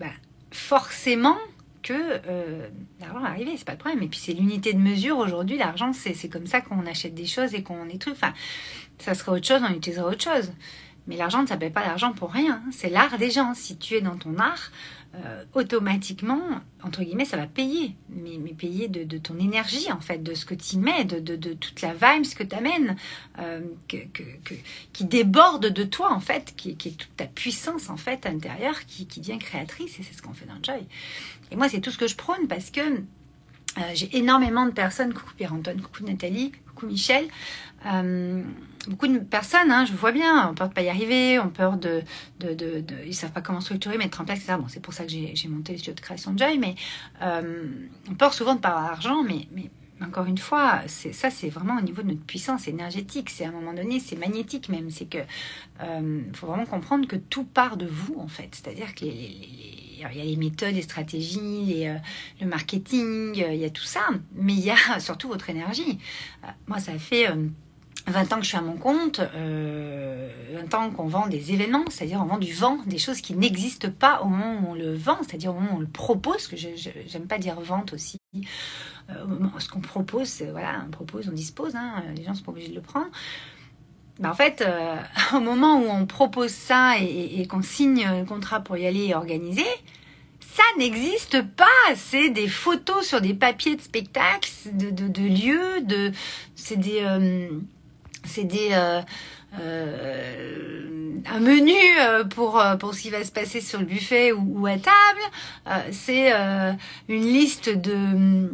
bah, 0.00 0.06
forcément 0.50 1.36
que 1.82 1.92
euh, 1.92 2.68
l'argent 3.00 3.20
va 3.20 3.28
arriver, 3.28 3.54
c'est 3.56 3.64
pas 3.64 3.72
le 3.72 3.78
problème. 3.78 4.02
Et 4.02 4.08
puis 4.08 4.18
c'est 4.18 4.32
l'unité 4.32 4.72
de 4.72 4.78
mesure 4.78 5.18
aujourd'hui, 5.18 5.58
l'argent 5.58 5.92
c'est 5.92 6.28
comme 6.28 6.46
ça 6.46 6.60
qu'on 6.60 6.86
achète 6.86 7.14
des 7.14 7.26
choses 7.26 7.54
et 7.54 7.62
qu'on 7.62 7.88
est 7.88 8.00
trucs. 8.00 8.14
Enfin, 8.14 8.32
ça 8.98 9.14
serait 9.14 9.32
autre 9.32 9.46
chose, 9.46 9.62
on 9.68 9.74
utiliserait 9.74 10.06
autre 10.06 10.22
chose. 10.22 10.52
Mais 11.06 11.16
l'argent 11.16 11.42
ne 11.42 11.46
s'appelle 11.46 11.72
pas 11.72 11.84
l'argent 11.84 12.12
pour 12.12 12.30
rien. 12.30 12.62
Hein. 12.64 12.70
C'est 12.70 12.88
l'art 12.88 13.18
des 13.18 13.30
gens. 13.30 13.54
Si 13.54 13.76
tu 13.76 13.94
es 13.94 14.00
dans 14.00 14.16
ton 14.16 14.38
art, 14.38 14.70
euh, 15.14 15.44
automatiquement, 15.52 16.40
entre 16.82 17.02
guillemets, 17.02 17.26
ça 17.26 17.36
va 17.36 17.46
payer. 17.46 17.94
Mais, 18.08 18.38
payer 18.54 18.88
de, 18.88 19.18
ton 19.18 19.38
énergie, 19.38 19.92
en 19.92 20.00
fait, 20.00 20.22
de 20.22 20.32
ce 20.32 20.46
que 20.46 20.54
tu 20.54 20.78
mets, 20.78 21.04
de, 21.04 21.36
toute 21.54 21.82
la 21.82 21.92
vibe, 21.92 22.24
ce 22.24 22.34
que 22.34 22.42
tu 22.42 22.56
amènes, 22.56 22.96
euh, 23.38 23.60
qui 24.92 25.04
déborde 25.04 25.66
de 25.66 25.84
toi, 25.84 26.12
en 26.12 26.20
fait, 26.20 26.54
qui, 26.56 26.70
est 26.70 26.96
toute 26.96 27.16
ta 27.16 27.26
puissance, 27.26 27.90
en 27.90 27.98
fait, 27.98 28.24
intérieure, 28.24 28.86
qui, 28.86 29.06
qui 29.06 29.20
devient 29.20 29.38
créatrice. 29.38 29.98
Et 30.00 30.02
c'est 30.02 30.14
ce 30.14 30.22
qu'on 30.22 30.32
fait 30.32 30.46
dans 30.46 30.62
Joy. 30.62 30.82
Et 31.50 31.56
moi, 31.56 31.68
c'est 31.68 31.80
tout 31.80 31.90
ce 31.90 31.98
que 31.98 32.08
je 32.08 32.16
prône 32.16 32.48
parce 32.48 32.70
que 32.70 32.80
euh, 32.80 33.80
j'ai 33.94 34.16
énormément 34.16 34.64
de 34.64 34.72
personnes, 34.72 35.12
coucou 35.12 35.32
Pierre-Antoine, 35.36 35.80
coucou 35.80 36.04
Nathalie, 36.04 36.52
coucou 36.68 36.86
Michel, 36.86 37.26
beaucoup 38.88 39.06
de 39.06 39.18
personnes, 39.18 39.70
hein, 39.70 39.84
je 39.84 39.92
vois 39.92 40.12
bien, 40.12 40.50
ont 40.50 40.54
peur 40.54 40.68
de 40.68 40.74
pas 40.74 40.82
y 40.82 40.88
arriver, 40.88 41.38
ont 41.38 41.48
peur 41.48 41.76
de, 41.76 42.02
de, 42.40 42.54
de, 42.54 42.84
ils 43.06 43.14
savent 43.14 43.32
pas 43.32 43.40
comment 43.40 43.60
structurer, 43.60 43.98
mettre 43.98 44.20
en 44.20 44.24
place, 44.24 44.38
etc. 44.38 44.56
Bon, 44.58 44.66
c'est 44.68 44.80
pour 44.80 44.94
ça 44.94 45.04
que 45.04 45.10
j'ai 45.10 45.48
monté 45.48 45.72
le 45.72 45.78
studio 45.78 45.94
de 45.94 46.00
création 46.00 46.32
de 46.32 46.38
Joy, 46.38 46.58
mais 46.58 46.74
euh, 47.22 47.66
ont 48.10 48.14
peur 48.14 48.34
souvent 48.34 48.54
de 48.54 48.60
pas 48.60 48.70
avoir 48.70 48.90
d'argent, 48.90 49.22
mais, 49.22 49.48
mais 49.52 49.70
encore 50.04 50.26
une 50.26 50.38
fois, 50.38 50.80
ça, 50.88 51.30
c'est 51.30 51.48
vraiment 51.48 51.78
au 51.78 51.80
niveau 51.80 52.02
de 52.02 52.08
notre 52.08 52.24
puissance 52.24 52.66
énergétique. 52.66 53.30
C'est 53.30 53.44
à 53.44 53.48
un 53.48 53.52
moment 53.52 53.72
donné, 53.72 54.00
c'est 54.00 54.16
magnétique 54.16 54.68
même. 54.68 54.90
C'est 54.90 55.04
que 55.04 55.18
euh, 55.80 56.20
faut 56.32 56.48
vraiment 56.48 56.66
comprendre 56.66 57.06
que 57.06 57.14
tout 57.14 57.44
part 57.44 57.76
de 57.76 57.86
vous 57.86 58.16
en 58.18 58.26
fait. 58.26 58.48
C'est-à-dire 58.50 58.96
que 58.96 59.04
y 59.04 60.04
a 60.04 60.24
les 60.24 60.36
méthodes, 60.36 60.74
les 60.74 60.82
stratégies, 60.82 61.64
les, 61.66 61.86
euh, 61.86 61.98
le 62.40 62.48
marketing, 62.48 63.34
il 63.36 63.56
y 63.56 63.64
a 63.64 63.70
tout 63.70 63.84
ça, 63.84 64.00
mais 64.34 64.54
il 64.54 64.64
y 64.64 64.70
a 64.70 64.76
surtout 64.98 65.28
votre 65.28 65.48
énergie. 65.50 65.98
moi, 66.66 66.80
ça 66.80 66.98
fait 66.98 67.28
20 68.06 68.32
ans 68.32 68.36
que 68.36 68.42
je 68.42 68.48
suis 68.48 68.56
à 68.56 68.62
mon 68.62 68.76
compte, 68.76 69.20
euh, 69.20 70.28
20 70.54 70.74
ans 70.74 70.90
qu'on 70.90 71.06
vend 71.06 71.28
des 71.28 71.52
événements, 71.52 71.84
c'est-à-dire 71.88 72.20
on 72.20 72.26
vend 72.26 72.38
du 72.38 72.52
vent, 72.52 72.78
des 72.86 72.98
choses 72.98 73.20
qui 73.20 73.34
n'existent 73.34 73.90
pas 73.90 74.22
au 74.22 74.26
moment 74.26 74.60
où 74.60 74.70
on 74.70 74.74
le 74.74 74.94
vend, 74.94 75.18
c'est-à-dire 75.20 75.52
au 75.52 75.54
moment 75.60 75.74
où 75.74 75.76
on 75.76 75.80
le 75.80 75.86
propose, 75.86 76.48
que 76.48 76.56
j'aime 76.56 77.26
pas 77.28 77.38
dire 77.38 77.60
vente 77.60 77.92
aussi. 77.92 78.18
Euh, 79.10 79.14
ce 79.58 79.68
qu'on 79.68 79.80
propose, 79.80 80.42
voilà, 80.50 80.84
on 80.86 80.90
propose, 80.90 81.28
on 81.28 81.32
dispose, 81.32 81.76
hein, 81.76 82.02
les 82.16 82.24
gens 82.24 82.34
sont 82.34 82.44
pas 82.44 82.52
obligés 82.52 82.70
de 82.70 82.74
le 82.74 82.80
prendre. 82.80 83.08
Ben 84.18 84.30
en 84.30 84.34
fait, 84.34 84.62
euh, 84.62 84.96
au 85.34 85.40
moment 85.40 85.80
où 85.80 85.86
on 85.88 86.06
propose 86.06 86.50
ça 86.50 86.98
et, 86.98 87.46
qu'on 87.46 87.62
signe 87.62 88.04
un 88.04 88.24
contrat 88.24 88.60
pour 88.60 88.76
y 88.76 88.86
aller 88.86 89.06
et 89.06 89.14
organiser, 89.14 89.66
ça 90.40 90.62
n'existe 90.76 91.42
pas. 91.42 91.94
C'est 91.94 92.30
des 92.30 92.48
photos 92.48 93.06
sur 93.06 93.20
des 93.20 93.34
papiers 93.34 93.76
de 93.76 93.80
spectacle, 93.80 94.50
de, 94.72 94.90
de, 94.90 95.22
lieux, 95.22 95.80
de, 95.82 96.12
c'est 96.54 96.76
des, 96.76 97.00
euh, 97.00 97.48
c'est 98.24 98.44
des 98.44 98.68
euh, 98.72 99.00
euh, 99.60 101.20
un 101.30 101.40
menu 101.40 101.74
euh, 102.00 102.24
pour 102.24 102.62
pour 102.78 102.94
ce 102.94 103.02
qui 103.02 103.10
va 103.10 103.24
se 103.24 103.32
passer 103.32 103.60
sur 103.60 103.78
le 103.80 103.84
buffet 103.84 104.32
ou, 104.32 104.66
à 104.66 104.76
table. 104.76 105.90
c'est 105.90 106.32
une 107.08 107.24
liste 107.24 107.68
de 107.68 108.50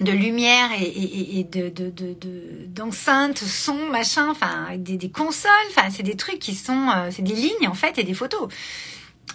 de 0.00 0.10
lumière 0.10 0.70
et, 0.80 1.38
et, 1.38 1.44
de, 1.44 1.68
de, 1.68 1.90
de, 1.90 2.66
d'enceintes, 2.66 3.38
son, 3.38 3.86
machin, 3.90 4.30
enfin 4.30 4.76
des, 4.76 4.96
des 4.96 5.10
consoles, 5.10 5.52
enfin 5.70 5.90
c'est 5.90 6.02
des 6.02 6.16
trucs 6.16 6.40
qui 6.40 6.56
sont, 6.56 6.88
c'est 7.10 7.22
des 7.22 7.34
lignes 7.34 7.68
en 7.68 7.74
fait 7.74 7.98
et 7.98 8.02
des 8.02 8.14
photos. 8.14 8.48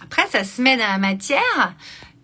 Après 0.03 0.27
ça 0.27 0.43
se 0.43 0.61
met 0.61 0.75
dans 0.75 0.87
la 0.87 0.97
matière 0.97 1.73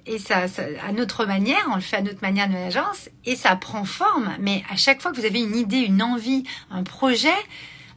et 0.06 0.20
ça, 0.20 0.46
à 0.86 0.92
notre 0.92 1.26
manière, 1.26 1.66
on 1.72 1.76
le 1.76 1.82
fait 1.82 1.98
à 1.98 2.02
notre 2.02 2.22
manière 2.22 2.48
de 2.48 2.54
l'agence, 2.54 3.10
et 3.26 3.36
ça 3.36 3.56
prend 3.56 3.86
forme. 3.86 4.32
Mais 4.40 4.64
à 4.70 4.76
chaque 4.76 5.02
fois 5.02 5.12
que 5.12 5.18
vous 5.18 5.26
avez 5.26 5.42
une 5.42 5.56
idée, 5.56 5.80
une 5.80 6.02
envie, 6.02 6.44
un 6.70 6.84
projet, 6.84 7.30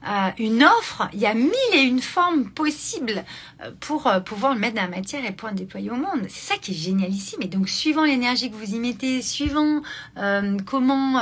euh, 0.09 0.31
une 0.39 0.63
offre, 0.63 1.09
il 1.15 1.19
y 1.19 1.27
a 1.27 1.35
mille 1.35 1.51
et 1.75 1.81
une 1.81 2.01
formes 2.01 2.49
possibles 2.51 3.25
euh, 3.63 3.73
pour 3.81 4.07
euh, 4.07 4.21
pouvoir 4.21 4.55
le 4.55 4.61
mettre 4.61 4.77
dans 4.77 4.83
la 4.83 4.89
matière 4.89 5.25
et 5.25 5.33
pouvoir 5.33 5.53
le 5.53 5.59
déployer 5.59 5.91
au 5.91 5.97
monde. 5.97 6.23
C'est 6.29 6.55
ça 6.55 6.59
qui 6.59 6.73
est 6.73 6.77
génial 6.77 7.11
ici. 7.11 7.35
Mais 7.41 7.47
donc, 7.47 7.69
suivant 7.69 8.05
l'énergie 8.05 8.51
que 8.51 8.55
vous 8.55 8.75
y 8.75 8.79
mettez, 8.79 9.21
suivant 9.23 9.83
comment... 10.65 11.19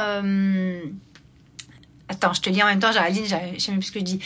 Attends, 2.06 2.34
je 2.34 2.42
te 2.42 2.50
lis 2.50 2.62
en 2.62 2.66
même 2.66 2.80
temps, 2.80 2.92
Géraldine, 2.92 3.24
je 3.24 3.58
sais 3.58 3.70
même 3.70 3.80
plus 3.80 3.86
ce 3.86 3.92
que 3.92 4.00
je 4.00 4.04
dis. 4.04 4.20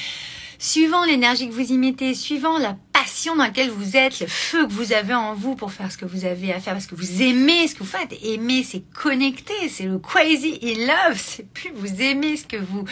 Suivant 0.59 1.05
l'énergie 1.05 1.49
que 1.49 1.55
vous 1.55 1.73
y 1.73 1.79
mettez, 1.79 2.15
suivant 2.15 2.59
la 2.59 2.77
passion 3.09 3.37
dans 3.37 3.45
laquelle 3.45 3.71
vous 3.71 3.97
êtes, 3.97 4.21
le 4.21 4.27
feu 4.27 4.67
que 4.67 4.73
vous 4.73 4.93
avez 4.93 5.15
en 5.15 5.35
vous 5.35 5.55
pour 5.57 5.73
faire 5.73 5.91
ce 5.91 5.97
que 5.97 6.05
vous 6.05 6.27
avez 6.27 6.53
à 6.53 6.61
faire, 6.61 6.75
parce 6.75 6.87
que 6.87 6.95
vous 6.95 7.23
aimez 7.23 7.67
ce 7.67 7.75
que 7.75 7.79
vous 7.79 7.87
faites. 7.87 8.13
Aimer, 8.23 8.63
c'est 8.63 8.83
connecter, 8.93 9.71
c'est 9.71 9.85
le 9.85 9.99
crazy 9.99 10.59
in 10.63 10.87
love. 10.87 11.19
C'est 11.19 11.49
plus 11.51 11.71
vous 11.75 12.03
aimez 12.03 12.37
ce 12.37 12.45
que 12.45 12.59
vous 12.59 12.85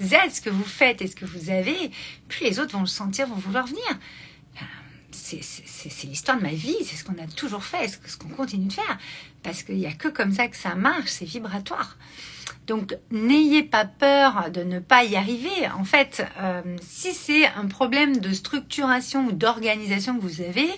êtes, 0.00 0.32
ce 0.32 0.40
que 0.40 0.50
vous 0.50 0.64
faites 0.64 1.02
et 1.02 1.08
ce 1.08 1.16
que 1.16 1.24
vous 1.24 1.50
avez, 1.50 1.90
plus 2.28 2.44
les 2.44 2.60
autres 2.60 2.72
vont 2.72 2.82
le 2.82 2.86
sentir, 2.86 3.26
vont 3.26 3.34
vouloir 3.34 3.66
venir. 3.66 3.98
C'est 5.24 6.04
l'histoire 6.04 6.36
de 6.36 6.42
ma 6.42 6.50
vie, 6.50 6.76
c'est 6.84 6.96
ce 6.96 7.04
qu'on 7.04 7.14
a 7.14 7.26
toujours 7.26 7.64
fait, 7.64 7.88
ce 7.88 8.16
qu'on 8.18 8.28
continue 8.28 8.66
de 8.66 8.72
faire. 8.74 8.98
Parce 9.42 9.62
qu'il 9.62 9.76
n'y 9.76 9.86
a 9.86 9.92
que 9.92 10.08
comme 10.08 10.32
ça 10.32 10.48
que 10.48 10.56
ça 10.56 10.74
marche, 10.74 11.08
c'est 11.08 11.24
vibratoire. 11.24 11.96
Donc 12.66 12.96
n'ayez 13.10 13.62
pas 13.62 13.86
peur 13.86 14.50
de 14.50 14.62
ne 14.62 14.80
pas 14.80 15.04
y 15.04 15.16
arriver. 15.16 15.68
En 15.78 15.84
fait, 15.84 16.26
euh, 16.40 16.62
si 16.82 17.14
c'est 17.14 17.46
un 17.46 17.66
problème 17.66 18.18
de 18.18 18.32
structuration 18.32 19.26
ou 19.26 19.32
d'organisation 19.32 20.16
que 20.16 20.22
vous 20.22 20.40
avez, 20.42 20.68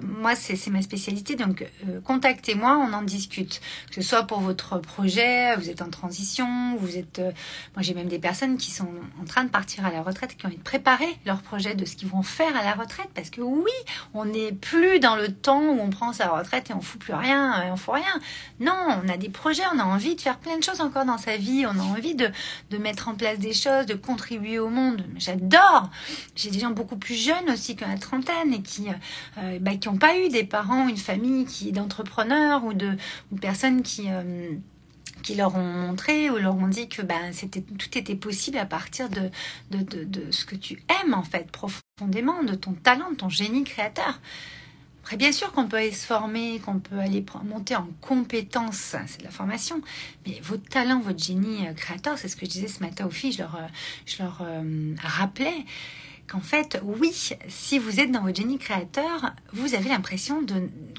moi, 0.00 0.34
c'est 0.36 0.70
ma 0.70 0.82
spécialité, 0.82 1.34
donc 1.36 1.62
euh, 1.62 2.00
contactez-moi, 2.00 2.78
on 2.88 2.92
en 2.92 3.02
discute. 3.02 3.60
Que 3.88 3.96
ce 3.96 4.02
soit 4.02 4.24
pour 4.24 4.40
votre 4.40 4.78
projet, 4.78 5.56
vous 5.56 5.68
êtes 5.68 5.82
en 5.82 5.90
transition, 5.90 6.76
vous 6.76 6.96
êtes... 6.96 7.18
Euh, 7.18 7.32
moi, 7.74 7.82
j'ai 7.82 7.94
même 7.94 8.08
des 8.08 8.18
personnes 8.18 8.56
qui 8.56 8.70
sont 8.70 8.88
en 9.20 9.24
train 9.24 9.44
de 9.44 9.48
partir 9.48 9.84
à 9.84 9.90
la 9.90 10.02
retraite, 10.02 10.36
qui 10.36 10.46
ont 10.46 10.50
préparer 10.62 11.18
leur 11.26 11.42
projet 11.42 11.74
de 11.74 11.84
ce 11.84 11.96
qu'ils 11.96 12.08
vont 12.08 12.22
faire 12.22 12.56
à 12.56 12.62
la 12.62 12.72
retraite. 12.72 13.08
Parce 13.14 13.30
que 13.30 13.40
oui, 13.40 13.72
on 14.14 14.24
n'est 14.24 14.52
plus 14.52 15.00
dans 15.00 15.16
le 15.16 15.28
temps 15.28 15.60
où 15.60 15.80
on 15.80 15.90
prend 15.90 16.12
sa 16.12 16.28
retraite 16.28 16.70
et 16.70 16.74
on 16.74 16.80
fout 16.80 17.00
plus 17.00 17.14
rien, 17.14 17.64
et 17.64 17.70
on 17.70 17.76
fout 17.76 17.94
rien. 17.94 18.20
Non, 18.60 19.02
on 19.04 19.08
a 19.08 19.16
des 19.16 19.28
projets, 19.28 19.64
on 19.74 19.78
a 19.78 19.84
envie 19.84 20.14
de 20.14 20.20
faire 20.20 20.38
plein 20.38 20.56
de 20.56 20.62
choses 20.62 20.80
encore 20.80 21.04
dans 21.04 21.18
sa 21.18 21.36
vie, 21.36 21.66
on 21.66 21.78
a 21.78 21.82
envie 21.82 22.14
de, 22.14 22.30
de 22.70 22.78
mettre 22.78 23.08
en 23.08 23.14
place 23.14 23.38
des 23.38 23.52
choses, 23.52 23.86
de 23.86 23.94
contribuer 23.94 24.58
au 24.58 24.68
monde. 24.68 25.04
J'adore 25.16 25.90
J'ai 26.36 26.50
des 26.50 26.60
gens 26.60 26.70
beaucoup 26.70 26.96
plus 26.96 27.14
jeunes 27.14 27.50
aussi 27.50 27.74
que 27.74 27.84
la 27.84 27.98
trentaine 27.98 28.54
et 28.54 28.62
qui... 28.62 28.86
Bah, 29.64 29.74
qui 29.76 29.88
n'ont 29.88 29.96
pas 29.96 30.18
eu 30.18 30.28
des 30.28 30.44
parents, 30.44 30.88
une 30.88 30.98
famille 30.98 31.46
qui 31.46 31.72
d'entrepreneurs 31.72 32.64
ou 32.64 32.74
de 32.74 32.98
personnes 33.40 33.82
qui 33.82 34.10
euh, 34.10 34.50
qui 35.22 35.34
leur 35.34 35.56
ont 35.56 35.62
montré 35.62 36.28
ou 36.28 36.36
leur 36.36 36.54
ont 36.54 36.68
dit 36.68 36.88
que 36.88 37.00
ben, 37.00 37.32
c'était, 37.32 37.62
tout 37.62 37.96
était 37.96 38.14
possible 38.14 38.58
à 38.58 38.66
partir 38.66 39.08
de, 39.08 39.30
de, 39.70 39.82
de, 39.82 40.04
de, 40.04 40.30
ce 40.30 40.44
que 40.44 40.54
tu 40.54 40.82
aimes 41.00 41.14
en 41.14 41.22
fait 41.22 41.50
profondément, 41.50 42.42
de 42.42 42.54
ton 42.54 42.72
talent, 42.74 43.10
de 43.10 43.16
ton 43.16 43.30
génie 43.30 43.64
créateur. 43.64 44.20
Après, 45.02 45.16
bien 45.16 45.32
sûr 45.32 45.50
qu'on 45.52 45.66
peut 45.66 45.78
aller 45.78 45.92
se 45.92 46.06
former, 46.06 46.58
qu'on 46.60 46.78
peut 46.78 46.98
aller 46.98 47.24
monter 47.44 47.74
en 47.74 47.88
compétences, 48.02 48.96
c'est 49.06 49.20
de 49.20 49.24
la 49.24 49.30
formation, 49.30 49.80
mais 50.26 50.40
votre 50.42 50.68
talent, 50.68 51.00
votre 51.00 51.22
génie 51.22 51.66
euh, 51.66 51.72
créateur, 51.72 52.18
c'est 52.18 52.28
ce 52.28 52.36
que 52.36 52.44
je 52.44 52.50
disais 52.50 52.68
ce 52.68 52.80
matin 52.80 53.06
aux 53.06 53.10
filles, 53.10 53.32
je 53.32 53.38
leur, 53.38 53.56
euh, 53.56 53.66
je 54.04 54.22
leur 54.22 54.42
rappelais, 55.02 55.64
qu'en 56.26 56.40
fait, 56.40 56.80
oui, 56.82 57.12
si 57.48 57.78
vous 57.78 58.00
êtes 58.00 58.10
dans 58.10 58.22
votre 58.22 58.36
génie 58.36 58.58
créateur, 58.58 59.32
vous 59.52 59.74
avez 59.74 59.88
l'impression 59.88 60.44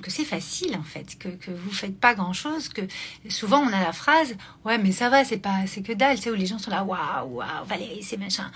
que 0.01 0.12
c'est 0.12 0.25
facile 0.25 0.75
en 0.77 0.84
fait, 0.84 1.17
que, 1.17 1.29
que 1.29 1.51
vous 1.51 1.72
faites 1.72 2.00
pas 2.00 2.13
grand 2.13 2.34
chose, 2.34 2.70
que 2.70 2.82
souvent 3.29 3.60
on 3.60 3.67
a 3.67 3.82
la 3.82 3.94
phrase 3.94 4.36
ouais 4.65 4.77
mais 4.77 4.91
ça 4.91 5.10
va, 5.10 5.24
c'est 5.25 5.38
pas, 5.38 5.65
c'est 5.67 5.82
que 5.82 5.94
dalle, 5.94 6.17
sais 6.17 6.29
où 6.29 6.36
les 6.36 6.46
gens 6.46 6.60
sont 6.60 6.72
là 6.72 6.84
waouh 6.84 7.38
waouh 7.38 7.65
Valérie 7.65 8.03
c'est 8.03 8.17
machin, 8.17 8.51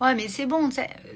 ouais 0.00 0.14
mais 0.14 0.28
c'est 0.28 0.46
bon, 0.46 0.70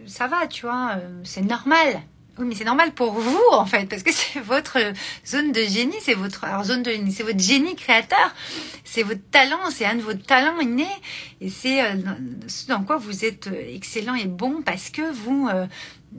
ça 0.06 0.26
va, 0.26 0.46
tu 0.46 0.62
vois, 0.66 0.96
euh, 0.96 1.20
c'est 1.24 1.42
normal. 1.42 2.02
Oui, 2.36 2.46
mais 2.48 2.54
c'est 2.56 2.64
normal 2.64 2.92
pour 2.92 3.12
vous, 3.12 3.42
en 3.52 3.64
fait, 3.64 3.86
parce 3.86 4.02
que 4.02 4.12
c'est 4.12 4.40
votre 4.40 4.78
zone 5.24 5.52
de 5.52 5.62
génie, 5.62 5.94
c'est 6.00 6.14
votre, 6.14 6.44
alors 6.44 6.64
zone 6.64 6.82
de 6.82 6.90
génie, 6.90 7.12
c'est 7.12 7.22
votre 7.22 7.38
génie 7.38 7.76
créateur, 7.76 8.34
c'est 8.84 9.04
votre 9.04 9.20
talent, 9.30 9.70
c'est 9.70 9.84
un 9.84 9.94
de 9.94 10.02
vos 10.02 10.14
talents 10.14 10.58
innés, 10.58 10.86
et 11.40 11.48
c'est 11.48 11.82
euh, 11.82 11.94
ce 12.48 12.66
dans 12.66 12.82
quoi 12.82 12.96
vous 12.96 13.24
êtes 13.24 13.46
euh, 13.46 13.74
excellent 13.74 14.14
et 14.14 14.26
bon 14.26 14.62
parce 14.62 14.90
que 14.90 15.12
vous, 15.12 15.48
euh, 15.48 15.66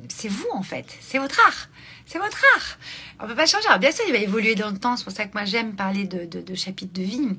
c'est 0.07 0.29
vous, 0.29 0.47
en 0.53 0.63
fait, 0.63 0.85
c'est 1.01 1.17
votre 1.17 1.39
art. 1.45 1.69
C'est 2.05 2.19
votre 2.19 2.39
art. 2.55 2.77
On 3.19 3.27
peut 3.27 3.35
pas 3.35 3.47
changer. 3.47 3.65
Alors, 3.67 3.79
bien 3.79 3.91
sûr, 3.91 4.05
il 4.07 4.13
va 4.13 4.19
évoluer 4.19 4.53
dans 4.53 4.69
le 4.69 4.77
temps. 4.77 4.95
C'est 4.95 5.03
pour 5.05 5.13
ça 5.13 5.25
que 5.25 5.33
moi, 5.33 5.45
j'aime 5.45 5.75
parler 5.75 6.03
de, 6.03 6.25
de, 6.25 6.39
de 6.39 6.53
chapitre 6.53 6.93
de 6.93 7.01
vie 7.01 7.29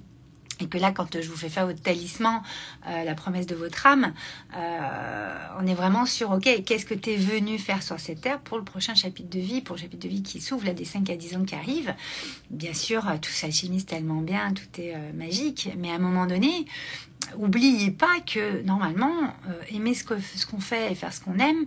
et 0.61 0.67
que 0.67 0.79
là, 0.79 0.93
quand 0.93 1.21
je 1.21 1.29
vous 1.29 1.37
fais 1.37 1.49
faire 1.49 1.67
votre 1.67 1.81
talisman, 1.81 2.43
euh, 2.87 3.05
la 3.05 3.15
promesse 3.15 3.47
de 3.47 3.55
votre 3.55 3.87
âme, 3.87 4.15
euh, 4.57 5.39
on 5.61 5.67
est 5.67 5.75
vraiment 5.75 6.07
sur, 6.07 6.31
ok, 6.31 6.63
qu'est-ce 6.65 6.87
que 6.87 6.95
tu 6.95 7.11
es 7.11 7.17
venu 7.17 7.59
faire 7.59 7.83
sur 7.83 8.01
cette 8.01 8.23
terre 8.23 8.41
pour 8.41 8.57
le 8.57 8.65
prochain 8.65 8.95
chapitre 8.95 9.29
de 9.29 9.41
vie, 9.41 9.61
pour 9.61 9.77
le 9.77 9.83
chapitre 9.83 10.05
de 10.05 10.09
vie 10.09 10.23
qui 10.23 10.41
s'ouvre, 10.41 10.65
là, 10.65 10.73
des 10.73 10.85
5 10.85 11.09
à 11.11 11.17
10 11.17 11.37
ans 11.37 11.45
qui 11.45 11.55
arrivent. 11.55 11.95
Bien 12.51 12.75
sûr, 12.75 13.07
euh, 13.09 13.17
tout 13.21 13.31
s'alchimise 13.31 13.87
tellement 13.87 14.23
bien, 14.23 14.53
tout 14.53 14.81
est 14.81 14.97
magique, 15.13 15.69
mais 15.77 15.91
à 15.91 15.95
un 15.95 15.99
moment 15.99 16.27
donné, 16.27 16.67
oubliez 17.37 17.91
pas 17.91 18.21
que 18.27 18.63
normalement, 18.63 19.35
aimer 19.71 19.95
ce 19.95 20.47
qu'on 20.47 20.61
fait 20.61 20.93
et 20.93 20.95
faire 20.95 21.13
ce 21.13 21.21
qu'on 21.21 21.39
aime, 21.39 21.65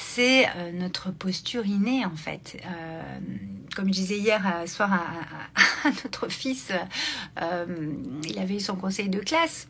c'est 0.00 0.46
notre 0.74 1.10
posture 1.10 1.66
innée 1.66 2.04
en 2.04 2.16
fait 2.16 2.56
comme 3.78 3.86
je 3.86 3.92
disais 3.92 4.18
hier 4.18 4.42
soir 4.66 4.92
à, 4.92 5.90
notre 6.02 6.28
fils, 6.28 6.72
euh, 7.40 7.94
il 8.24 8.36
avait 8.40 8.56
eu 8.56 8.60
son 8.60 8.74
conseil 8.74 9.08
de 9.08 9.20
classe. 9.20 9.68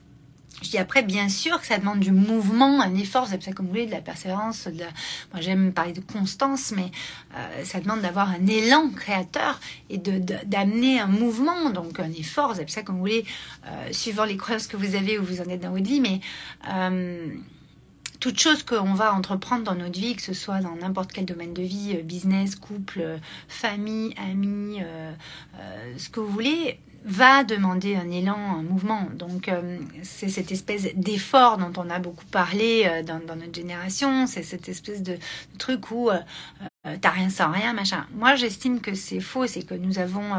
Je 0.62 0.70
dis 0.70 0.78
après, 0.78 1.02
bien 1.02 1.28
sûr 1.28 1.60
que 1.60 1.66
ça 1.66 1.76
demande 1.76 2.00
du 2.00 2.10
mouvement, 2.10 2.80
un 2.80 2.94
effort, 2.94 3.28
c'est 3.28 3.40
ça 3.42 3.52
comme 3.52 3.66
vous 3.66 3.72
voulez, 3.72 3.86
de 3.86 3.92
la 3.92 4.00
persévérance. 4.00 4.66
De 4.66 4.82
Moi, 5.32 5.40
j'aime 5.40 5.74
parler 5.74 5.92
de 5.92 6.00
constance, 6.00 6.72
mais 6.74 6.90
euh, 7.36 7.64
ça 7.64 7.80
demande 7.80 8.00
d'avoir 8.00 8.30
un 8.30 8.46
élan 8.46 8.88
créateur 8.88 9.60
et 9.90 9.98
de, 9.98 10.18
d'amener 10.46 10.98
un 11.00 11.06
mouvement, 11.06 11.68
donc 11.68 12.00
un 12.00 12.10
effort, 12.12 12.56
c'est 12.56 12.68
ça 12.70 12.82
comme 12.82 12.96
vous 12.96 13.02
voulez, 13.02 13.26
euh, 13.66 13.92
suivant 13.92 14.24
les 14.24 14.38
croyances 14.38 14.66
que 14.68 14.78
vous 14.78 14.94
avez 14.96 15.18
ou 15.18 15.24
vous 15.24 15.42
en 15.42 15.44
êtes 15.44 15.60
dans 15.60 15.70
votre 15.70 15.86
vie, 15.86 16.00
mais 16.00 16.20
toute 18.20 18.38
chose 18.38 18.62
qu'on 18.62 18.94
va 18.94 19.14
entreprendre 19.14 19.64
dans 19.64 19.74
notre 19.74 19.98
vie, 19.98 20.16
que 20.16 20.22
ce 20.22 20.34
soit 20.34 20.60
dans 20.60 20.74
n'importe 20.74 21.12
quel 21.12 21.24
domaine 21.24 21.54
de 21.54 21.62
vie, 21.62 21.96
euh, 21.96 22.02
business, 22.02 22.56
couple, 22.56 23.00
euh, 23.00 23.18
famille, 23.48 24.14
amis, 24.16 24.78
euh, 24.82 25.12
ce 25.96 26.08
que 26.08 26.20
vous 26.20 26.30
voulez, 26.30 26.80
va 27.04 27.44
demander 27.44 27.94
un 27.94 28.10
élan, 28.10 28.36
un 28.36 28.62
mouvement. 28.62 29.06
Donc 29.14 29.48
c'est 30.02 30.28
cette 30.28 30.50
espèce 30.50 30.88
d'effort 30.94 31.56
dont 31.56 31.72
on 31.76 31.88
a 31.90 32.00
beaucoup 32.00 32.26
parlé 32.26 33.02
dans, 33.06 33.20
notre 33.20 33.54
génération, 33.54 34.26
c'est 34.26 34.42
cette 34.42 34.68
espèce 34.68 35.02
de, 35.02 35.16
truc 35.58 35.90
où 35.92 36.10
t'as 37.00 37.10
rien 37.10 37.30
sans 37.30 37.52
rien, 37.52 37.72
machin. 37.72 38.04
Moi 38.14 38.34
j'estime 38.34 38.80
que 38.80 38.94
c'est 38.94 39.20
faux, 39.20 39.46
c'est 39.46 39.62
que 39.62 39.74
nous 39.74 40.00
avons 40.00 40.34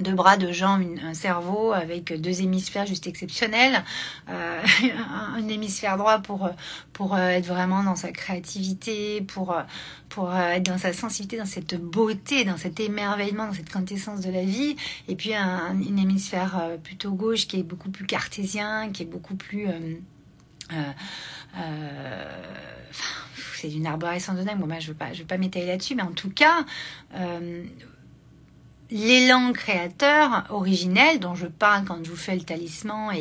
deux 0.00 0.12
bras, 0.12 0.36
deux 0.36 0.52
jambes, 0.52 0.84
un 1.02 1.14
cerveau 1.14 1.72
avec 1.72 2.12
deux 2.20 2.40
hémisphères 2.42 2.86
juste 2.86 3.06
exceptionnels. 3.06 3.82
Euh, 4.28 4.62
un 5.34 5.48
hémisphère 5.48 5.96
droit 5.96 6.18
pour, 6.20 6.50
pour 6.92 7.14
euh, 7.14 7.28
être 7.28 7.46
vraiment 7.46 7.82
dans 7.82 7.96
sa 7.96 8.12
créativité, 8.12 9.22
pour, 9.22 9.56
pour 10.08 10.30
euh, 10.30 10.50
être 10.50 10.64
dans 10.64 10.78
sa 10.78 10.92
sensibilité, 10.92 11.36
dans 11.36 11.46
cette 11.46 11.74
beauté, 11.74 12.44
dans 12.44 12.56
cet 12.56 12.78
émerveillement, 12.80 13.46
dans 13.46 13.54
cette 13.54 13.70
quintessence 13.70 14.20
de 14.20 14.30
la 14.30 14.42
vie. 14.42 14.76
Et 15.08 15.16
puis 15.16 15.34
un, 15.34 15.80
hémisphère 15.80 16.76
plutôt 16.84 17.12
gauche 17.12 17.48
qui 17.48 17.58
est 17.58 17.64
beaucoup 17.64 17.90
plus 17.90 18.06
cartésien, 18.06 18.90
qui 18.92 19.02
est 19.02 19.06
beaucoup 19.06 19.34
plus... 19.34 19.66
c'est 23.54 23.72
une 23.72 23.86
arborescence 23.86 24.38
de 24.38 24.44
dingue. 24.44 24.58
Bon, 24.58 24.68
moi, 24.68 24.78
je 24.78 24.86
ne 24.86 24.92
veux 24.92 24.98
pas, 24.98 25.12
je 25.12 25.24
pas 25.24 25.38
m'étaler 25.38 25.66
là-dessus, 25.66 25.96
mais 25.96 26.02
en 26.02 26.12
tout 26.12 26.30
cas, 26.30 26.64
l'élan 28.90 29.52
créateur 29.52 30.46
originel 30.50 31.20
dont 31.20 31.34
je 31.34 31.46
parle 31.46 31.84
quand 31.84 32.02
je 32.04 32.10
vous 32.10 32.16
fais 32.16 32.34
le 32.34 32.42
talisman 32.42 33.14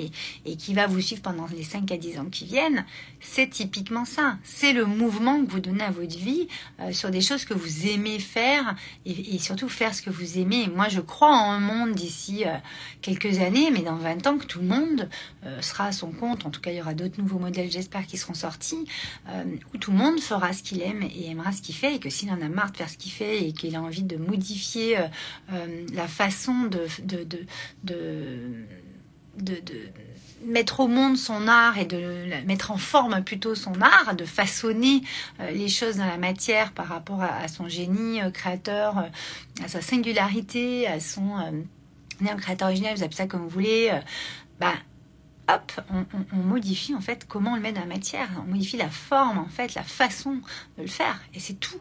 et, 0.46 0.56
qui 0.56 0.74
va 0.74 0.88
vous 0.88 1.02
suivre 1.02 1.22
pendant 1.22 1.48
les 1.48 1.64
5 1.64 1.92
à 1.92 1.98
10 1.98 2.20
ans 2.20 2.26
qui 2.32 2.46
viennent, 2.46 2.86
c'est 3.20 3.50
typiquement 3.50 4.06
ça. 4.06 4.38
C'est 4.44 4.74
le 4.74 4.86
mouvement 4.86 5.44
que 5.44 5.52
vous 5.52 5.60
donnez 5.60 5.84
à 5.84 5.92
votre 5.92 6.18
vie 6.18 6.48
euh, 6.80 6.92
sur 6.92 7.10
des 7.10 7.22
choses 7.22 7.46
que 7.46 7.54
vous 7.54 7.88
aimez 7.88 8.20
faire 8.20 8.76
et, 9.06 9.38
surtout 9.40 9.70
faire 9.70 9.94
ce 9.94 10.02
que 10.02 10.10
vous 10.10 10.38
aimez. 10.38 10.68
Moi, 10.68 10.88
je 10.90 11.02
crois 11.02 11.30
en 11.30 11.52
un 11.52 11.60
monde 11.60 11.94
d'ici 11.94 12.46
euh, 12.46 12.56
quelques 13.02 13.40
années, 13.40 13.72
mais 13.72 13.82
dans 13.82 13.96
20 13.96 14.28
ans, 14.28 14.38
que 14.38 14.46
tout 14.46 14.60
le 14.60 14.68
monde 14.68 15.10
euh, 15.46 15.62
sera 15.62 15.86
à 15.86 15.92
son 15.92 16.12
compte. 16.12 16.46
En 16.46 16.50
tout 16.50 16.62
cas, 16.62 16.72
il 16.72 16.78
y 16.78 16.82
aura 16.82 16.94
d'autres 16.94 17.20
nouveaux 17.20 17.40
modèles, 17.40 17.72
j'espère, 17.72 18.06
qui 18.06 18.18
seront 18.18 18.34
sortis, 18.34 18.86
où 19.74 19.78
tout 19.78 19.92
le 19.92 19.98
monde 19.98 20.20
fera 20.20 20.54
ce 20.54 20.64
qu'il 20.64 20.82
aime 20.82 21.04
et 21.04 21.30
aimera 21.30 21.52
ce 21.52 21.62
qu'il 21.62 21.76
fait 21.76 21.96
et 21.96 22.00
que 22.00 22.10
s'il 22.10 22.30
en 22.32 22.42
a 22.42 22.50
marre 22.50 22.72
de 22.72 22.78
faire 22.78 22.90
ce 22.90 22.98
qu'il 22.98 23.12
fait 23.12 23.48
et 23.48 23.54
qu'il 23.54 23.76
a 23.76 23.82
envie 23.82 24.04
de 24.04 24.18
modifier 24.18 24.98
la 25.94 26.08
façon 26.08 26.64
de, 26.64 26.88
de, 27.04 27.24
de, 27.24 27.46
de 29.38 29.62
mettre 30.46 30.79
au 30.79 30.88
monde 30.88 31.17
son 31.17 31.48
art 31.48 31.77
et 31.77 31.86
de 31.86 32.46
mettre 32.46 32.72
en 32.72 32.77
forme 32.77 33.24
plutôt 33.24 33.56
son 33.56 33.74
art, 33.82 34.15
de 34.15 34.25
façonner 34.25 35.01
euh, 35.39 35.51
les 35.51 35.67
choses 35.67 35.98
dans 35.98 36.06
la 36.06 36.17
matière 36.17 36.72
par 36.72 36.88
rapport 36.88 37.22
à, 37.22 37.48
son 37.48 37.67
génie 37.67 38.22
euh, 38.22 38.32
créateur, 38.32 38.98
euh, 38.98 39.63
à 39.63 39.67
sa 39.67 39.82
singularité, 39.82 40.88
à 40.88 41.00
son 41.00 41.32
créateur 42.38 42.70
original, 42.70 42.96
vous 42.96 43.03
appelez 43.03 43.15
ça 43.15 43.27
comme 43.27 43.41
vous 43.41 43.50
voulez, 43.50 43.91
bah, 44.60 44.74
hop, 45.50 45.72
on, 45.91 46.06
on, 46.34 46.38
modifie 46.38 46.96
en 46.96 47.01
fait 47.01 47.27
comment 47.27 47.51
on 47.51 47.56
le 47.56 47.62
met 47.62 47.72
dans 47.72 47.82
la 47.82 47.88
matière, 47.88 48.27
on 48.44 48.50
modifie 48.50 48.77
la 48.77 48.89
forme 48.89 49.38
en 49.38 49.48
fait, 49.48 49.75
la 49.75 49.84
façon 49.84 50.41
de 50.77 50.84
le 50.84 50.88
faire, 50.88 51.22
et 51.36 51.39
c'est 51.39 51.60
tout 51.60 51.79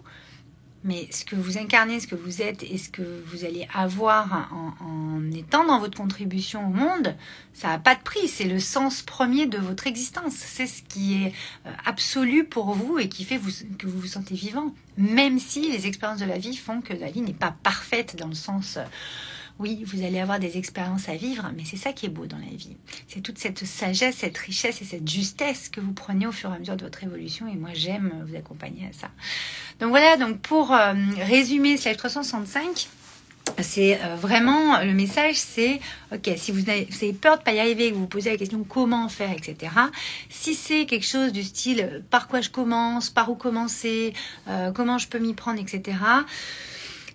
mais 0.87 1.09
ce 1.11 1.25
que 1.25 1.35
vous 1.35 1.59
incarnez, 1.59 1.99
ce 1.99 2.07
que 2.07 2.15
vous 2.15 2.41
êtes 2.41 2.63
et 2.63 2.79
ce 2.79 2.89
que 2.89 3.03
vous 3.27 3.45
allez 3.45 3.67
avoir 3.75 4.49
en, 4.81 5.31
étant 5.33 5.67
dans 5.67 5.81
votre 5.81 5.99
contribution 5.99 6.69
au 6.69 6.71
monde, 6.71 7.17
ça 7.53 7.69
n'a 7.69 7.79
pas 7.79 7.97
de 7.97 8.01
prix. 8.01 8.29
C'est 8.29 8.45
le 8.45 8.61
sens 8.61 9.03
premier 9.03 9.47
de 9.47 9.59
votre 9.59 9.89
existence. 9.89 10.35
C'est 10.35 10.67
ce 10.67 10.83
qui 10.83 11.25
est 11.25 11.33
euh, 11.67 11.73
absolu 11.85 12.45
pour 12.45 12.73
vous 12.73 12.99
et 12.99 13.09
qui 13.09 13.25
fait 13.25 13.41
que 13.79 13.87
vous 13.87 13.99
vous 13.99 14.07
sentez 14.07 14.35
vivant. 14.35 14.73
Même 14.97 15.41
si 15.41 15.71
les 15.71 15.87
expériences 15.87 16.21
de 16.21 16.25
la 16.25 16.39
vie 16.39 16.57
font 16.57 16.81
que 16.81 16.95
la 16.95 17.11
vie 17.11 17.21
n'est 17.21 17.35
pas 17.35 17.55
parfaite 17.63 18.17
dans 18.17 18.29
le 18.29 18.35
sens... 18.35 18.79
Euh, 19.59 19.63
oui, 19.63 19.85
vous 19.87 20.05
allez 20.05 20.21
avoir 20.21 20.39
des 20.39 20.59
expériences 20.59 21.09
à 21.09 21.17
vivre, 21.17 21.51
mais 21.57 21.65
c'est 21.65 21.77
ça 21.77 21.93
qui 21.93 22.07
est 22.07 22.11
beau 22.11 22.27
dans 22.27 22.39
la 22.39 22.57
vie. 22.57 22.77
C'est 23.09 23.21
toute 23.21 23.39
cette 23.39 23.65
sagesse, 23.65 24.17
cette 24.17 24.39
richesse 24.39 24.83
et 24.83 24.85
cette 24.85 25.09
justesse 25.09 25.69
que 25.69 25.81
vous 25.81 25.93
prenez 25.93 26.27
au 26.27 26.33
fur 26.33 26.53
et 26.53 26.57
à 26.57 26.59
mesure 26.59 26.77
de 26.77 26.85
votre 26.85 27.03
évolution. 27.03 27.49
Et 27.49 27.57
moi, 27.57 27.71
j'aime 27.73 28.25
vous 28.27 28.37
accompagner 28.37 28.87
à 28.87 28.93
ça. 28.93 29.11
Donc 29.81 29.91
voilà, 29.91 30.17
donc 30.17 30.41
pour 30.41 30.73
euh, 30.73 30.95
résumer 31.19 31.77
ce 31.77 31.89
live 31.89 31.97
365, 31.97 32.89
c'est 33.61 33.99
euh, 34.03 34.17
vraiment 34.17 34.81
le 34.81 34.93
message, 34.93 35.37
c'est 35.37 35.81
ok, 36.13 36.31
si 36.37 36.53
vous 36.53 36.69
avez, 36.69 37.13
peur 37.13 37.39
de 37.39 37.43
pas 37.43 37.53
y 37.53 37.61
arriver, 37.61 37.91
que 37.91 37.95
vous 37.95 38.03
vous 38.03 38.07
posez 38.07 38.31
la 38.31 38.37
question 38.37 38.65
comment 38.65 39.09
faire, 39.09 39.33
etc. 39.33 39.73
Si 40.29 40.55
c'est 40.55 40.87
quelque 40.87 41.07
chose 41.07 41.33
du 41.33 41.43
style 41.43 42.03
par 42.11 42.29
quoi 42.29 42.41
je 42.41 42.51
commence, 42.51 43.11
par 43.11 43.31
où 43.31 43.35
commencer, 43.35 44.13
euh, 44.49 44.73
comment 44.73 44.99
je 44.99 45.09
peux 45.09 45.19
m'y 45.19 45.35
prendre, 45.35 45.61
etc. 45.61 45.97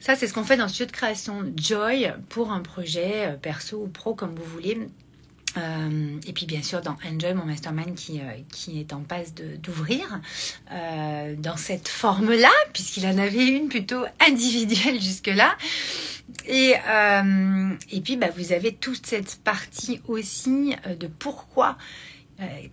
Ça, 0.02 0.16
c'est 0.16 0.28
ce 0.28 0.34
qu'on 0.34 0.44
fait 0.44 0.58
dans 0.58 0.64
le 0.64 0.70
studio 0.70 0.88
de 0.88 0.92
création 0.92 1.54
Joy 1.56 2.12
pour 2.28 2.52
un 2.52 2.62
projet 2.62 3.28
euh, 3.28 3.38
perso 3.38 3.84
ou 3.84 3.88
pro, 3.88 4.16
comme 4.16 4.34
vous 4.34 4.44
voulez. 4.44 4.80
Euh, 5.58 6.18
et 6.26 6.34
puis 6.34 6.46
bien 6.46 6.64
sûr 6.64 6.82
dans 6.82 6.96
Enjoy, 7.06 7.34
mon 7.34 7.46
mastermind 7.46 7.94
qui, 7.94 8.20
euh, 8.20 8.24
qui 8.52 8.80
est 8.80 8.94
en 8.94 9.02
passe 9.02 9.34
d'ouvrir 9.36 10.22
dans 11.38 11.58
cette 11.58 11.88
forme-là, 11.88 12.50
puisqu'il 12.74 13.06
en 13.06 13.18
avait 13.18 13.46
une 13.46 13.68
plutôt 13.68 14.04
individuelle 14.28 15.00
jusque-là. 15.02 15.56
Et, 16.48 16.74
et 17.92 18.02
puis 18.02 18.16
bah, 18.16 18.30
vous 18.36 18.54
avez 18.54 18.74
toute 18.74 19.06
cette 19.06 19.44
partie 19.44 20.02
aussi 20.08 20.74
de 21.00 21.08
pourquoi 21.08 21.78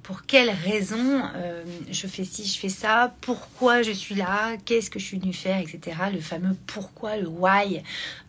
pour 0.02 0.22
quelles 0.22 0.50
raisons 0.50 1.22
euh, 1.36 1.62
je 1.90 2.06
fais 2.06 2.24
ci, 2.24 2.46
je 2.46 2.58
fais 2.58 2.68
ça, 2.68 3.14
pourquoi 3.20 3.82
je 3.82 3.92
suis 3.92 4.14
là, 4.14 4.56
qu'est-ce 4.64 4.90
que 4.90 4.98
je 4.98 5.04
suis 5.04 5.18
venu 5.18 5.32
faire, 5.32 5.58
etc. 5.58 5.96
Le 6.12 6.20
fameux 6.20 6.56
pourquoi, 6.66 7.16
le 7.16 7.28
why, 7.28 7.82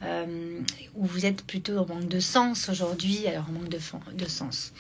euh, 0.04 0.60
où 0.96 1.06
vous 1.06 1.26
êtes 1.26 1.46
plutôt 1.46 1.78
en 1.78 1.86
manque 1.86 2.08
de 2.08 2.20
sens 2.20 2.70
aujourd'hui, 2.70 3.28
alors 3.28 3.46
en 3.50 3.54
manque 3.54 3.70
de, 3.70 4.28
sens. 4.28 4.74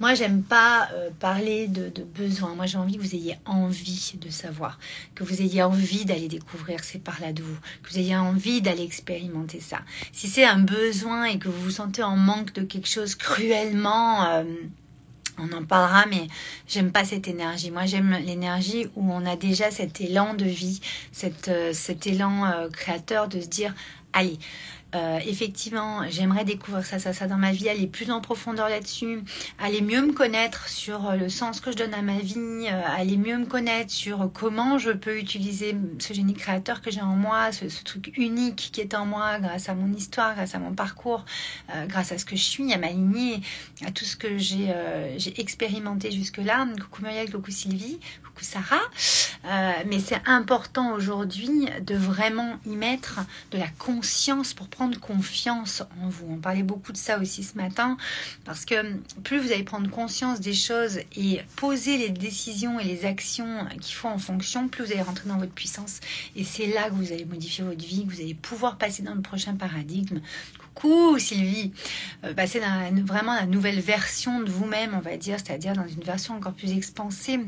Moi, 0.00 0.14
j'aime 0.14 0.42
pas 0.42 0.88
parler 1.20 1.68
de, 1.68 2.02
besoin. 2.02 2.54
Moi, 2.54 2.66
j'ai 2.66 2.78
envie 2.78 2.96
que 2.96 3.02
vous 3.02 3.14
ayez 3.14 3.36
envie 3.44 4.14
de 4.20 4.30
savoir, 4.30 4.80
que 5.14 5.22
vous 5.22 5.40
ayez 5.40 5.62
envie 5.62 6.04
d'aller 6.04 6.28
découvrir 6.28 6.82
ces 6.82 6.98
par-là 6.98 7.32
de 7.32 7.42
vous, 7.42 7.56
que 7.82 7.90
vous 7.90 7.98
ayez 7.98 8.16
envie 8.16 8.60
d'aller 8.60 8.82
expérimenter 8.82 9.60
ça. 9.60 9.78
Si 10.12 10.28
c'est 10.28 10.44
un 10.44 10.58
besoin 10.58 11.24
et 11.24 11.38
que 11.38 11.48
vous 11.48 11.62
vous 11.62 11.70
sentez 11.70 12.02
en 12.02 12.16
manque 12.16 12.52
de 12.54 12.62
quelque 12.62 12.88
chose 12.88 13.14
cruellement, 13.14 14.42
on 15.38 15.50
en 15.52 15.64
parlera, 15.64 16.06
mais 16.06 16.28
j'aime 16.68 16.92
pas 16.92 17.04
cette 17.04 17.28
énergie. 17.28 17.70
Moi, 17.70 17.86
j'aime 17.86 18.16
l'énergie 18.24 18.86
où 18.96 19.12
on 19.12 19.24
a 19.26 19.36
déjà 19.36 19.70
cet 19.70 20.00
élan 20.00 20.34
de 20.34 20.44
vie, 20.44 20.80
euh, 21.48 21.72
cet 21.72 22.06
élan 22.06 22.46
euh, 22.46 22.68
créateur 22.68 23.28
de 23.28 23.40
se 23.40 23.46
dire, 23.46 23.74
allez, 24.12 24.38
euh, 24.94 25.18
effectivement, 25.26 26.02
j'aimerais 26.10 26.44
découvrir 26.44 26.84
ça, 26.84 26.98
ça, 26.98 27.14
ça 27.14 27.26
dans 27.26 27.38
ma 27.38 27.52
vie, 27.52 27.68
aller 27.70 27.86
plus 27.86 28.10
en 28.10 28.20
profondeur 28.20 28.68
là-dessus, 28.68 29.22
aller 29.58 29.80
mieux 29.80 30.02
me 30.02 30.12
connaître 30.12 30.68
sur 30.68 31.08
euh, 31.08 31.16
le 31.16 31.30
sens 31.30 31.60
que 31.60 31.72
je 31.72 31.78
donne 31.78 31.94
à 31.94 32.02
ma 32.02 32.18
vie, 32.18 32.36
euh, 32.38 32.82
aller 32.94 33.16
mieux 33.16 33.38
me 33.38 33.46
connaître 33.46 33.90
sur 33.90 34.30
comment 34.34 34.76
je 34.76 34.90
peux 34.90 35.18
utiliser 35.18 35.74
ce 35.98 36.12
génie 36.12 36.34
créateur 36.34 36.82
que 36.82 36.90
j'ai 36.90 37.00
en 37.00 37.16
moi, 37.16 37.52
ce, 37.52 37.64
truc 37.84 38.12
unique 38.18 38.70
qui 38.72 38.82
est 38.82 38.94
en 38.94 39.06
moi 39.06 39.38
grâce 39.38 39.70
à 39.70 39.74
mon 39.74 39.92
histoire, 39.94 40.34
grâce 40.34 40.54
à 40.54 40.58
mon 40.58 40.72
parcours, 40.74 41.24
grâce 41.88 42.12
à 42.12 42.18
ce 42.18 42.24
que 42.24 42.36
je 42.36 42.42
suis, 42.42 42.72
à 42.72 42.78
ma 42.78 42.88
lignée, 42.88 43.40
à 43.84 43.90
tout 43.90 44.04
ce 44.04 44.16
que 44.16 44.38
j'ai 44.38 44.70
expérimenté 45.40 46.10
jusque-là. 46.12 46.66
Coucou 46.80 47.02
Muriel, 47.02 47.30
coucou 47.30 47.50
Sylvie, 47.50 47.98
coucou 48.34 48.44
Sarah. 48.44 48.80
mais 49.86 50.00
c'est 50.00 50.20
important 50.26 50.92
aujourd'hui 50.92 51.68
de 51.86 51.94
vraiment 51.94 52.58
y 52.66 52.76
mettre 52.76 53.20
de 53.50 53.58
la 53.58 53.68
conscience 53.78 54.54
pour 54.54 54.68
prendre 54.68 54.98
confiance 55.00 55.82
en 56.02 56.08
vous. 56.08 56.26
On 56.30 56.36
parlait 56.36 56.62
beaucoup 56.62 56.92
de 56.92 56.96
ça 56.96 57.18
aussi 57.18 57.42
ce 57.42 57.56
matin, 57.56 57.96
parce 58.44 58.64
que 58.64 58.74
plus 59.24 59.38
vous 59.38 59.52
allez 59.52 59.64
prendre 59.64 59.90
conscience 59.90 60.40
des 60.40 60.54
choses 60.54 60.98
et 61.16 61.40
poser 61.56 61.98
les 61.98 62.10
décisions 62.10 62.78
et 62.78 62.84
les 62.84 63.04
actions 63.04 63.66
qu'il 63.80 63.94
faut 63.94 64.08
en 64.08 64.18
fonction, 64.18 64.68
plus 64.68 64.84
vous 64.84 64.92
allez 64.92 65.02
rentrer 65.02 65.28
dans 65.28 65.38
votre 65.38 65.52
puissance. 65.52 66.00
Et 66.36 66.44
c'est 66.44 66.66
là 66.66 66.88
que 66.90 66.94
vous 66.94 67.12
allez 67.12 67.24
modifier 67.24 67.64
votre 67.64 67.84
vie, 67.84 68.06
que 68.06 68.12
vous 68.12 68.20
allez 68.20 68.34
pouvoir 68.34 68.78
passer 68.78 69.02
dans 69.02 69.14
le 69.14 69.22
prochain 69.22 69.54
paradigme. 69.54 70.20
Coucou 70.74 71.18
Sylvie, 71.18 71.72
euh, 72.24 72.34
passer 72.34 72.60
dans 72.60 73.04
vraiment 73.04 73.34
la 73.34 73.46
nouvelle 73.46 73.80
version 73.80 74.40
de 74.40 74.50
vous-même, 74.50 74.94
on 74.94 75.00
va 75.00 75.16
dire, 75.16 75.38
c'est-à-dire 75.38 75.74
dans 75.74 75.86
une 75.86 76.02
version 76.02 76.34
encore 76.34 76.54
plus 76.54 76.72
expansée. 76.72 77.40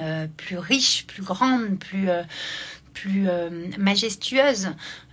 Euh, 0.00 0.26
plus 0.36 0.58
riche, 0.58 1.06
plus 1.06 1.22
grande, 1.22 1.78
plus, 1.78 2.08
euh, 2.08 2.24
plus 2.94 3.28
euh, 3.28 3.68
majestueuse, 3.78 4.70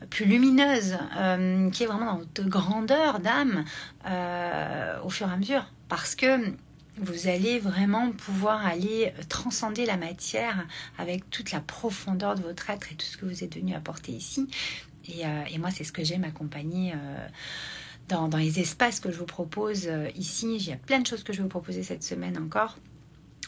plus 0.09 0.25
lumineuse, 0.25 0.97
qui 1.71 1.83
est 1.83 1.85
vraiment 1.85 2.13
dans 2.13 2.17
votre 2.17 2.43
grandeur 2.43 3.19
d'âme 3.19 3.63
au 5.03 5.09
fur 5.09 5.27
et 5.29 5.31
à 5.31 5.37
mesure. 5.37 5.65
Parce 5.87 6.15
que 6.15 6.51
vous 6.97 7.27
allez 7.27 7.59
vraiment 7.59 8.11
pouvoir 8.11 8.65
aller 8.65 9.13
transcender 9.29 9.85
la 9.85 9.97
matière 9.97 10.65
avec 10.97 11.29
toute 11.29 11.51
la 11.51 11.59
profondeur 11.59 12.35
de 12.35 12.41
votre 12.41 12.69
être 12.69 12.91
et 12.91 12.95
tout 12.95 13.05
ce 13.05 13.17
que 13.17 13.25
vous 13.25 13.43
êtes 13.43 13.55
venu 13.55 13.75
apporter 13.75 14.11
ici. 14.11 14.47
Et, 15.07 15.21
et 15.51 15.57
moi, 15.57 15.69
c'est 15.71 15.83
ce 15.83 15.91
que 15.91 16.03
j'aime 16.03 16.23
accompagner. 16.23 16.93
Dans, 18.07 18.27
dans, 18.27 18.37
les 18.37 18.59
espaces 18.59 18.99
que 18.99 19.11
je 19.11 19.17
vous 19.17 19.25
propose 19.25 19.89
ici, 20.15 20.55
il 20.55 20.67
y 20.67 20.73
a 20.73 20.77
plein 20.77 20.99
de 20.99 21.07
choses 21.07 21.23
que 21.23 21.33
je 21.33 21.37
vais 21.37 21.43
vous 21.43 21.49
proposer 21.49 21.83
cette 21.83 22.03
semaine 22.03 22.37
encore 22.37 22.77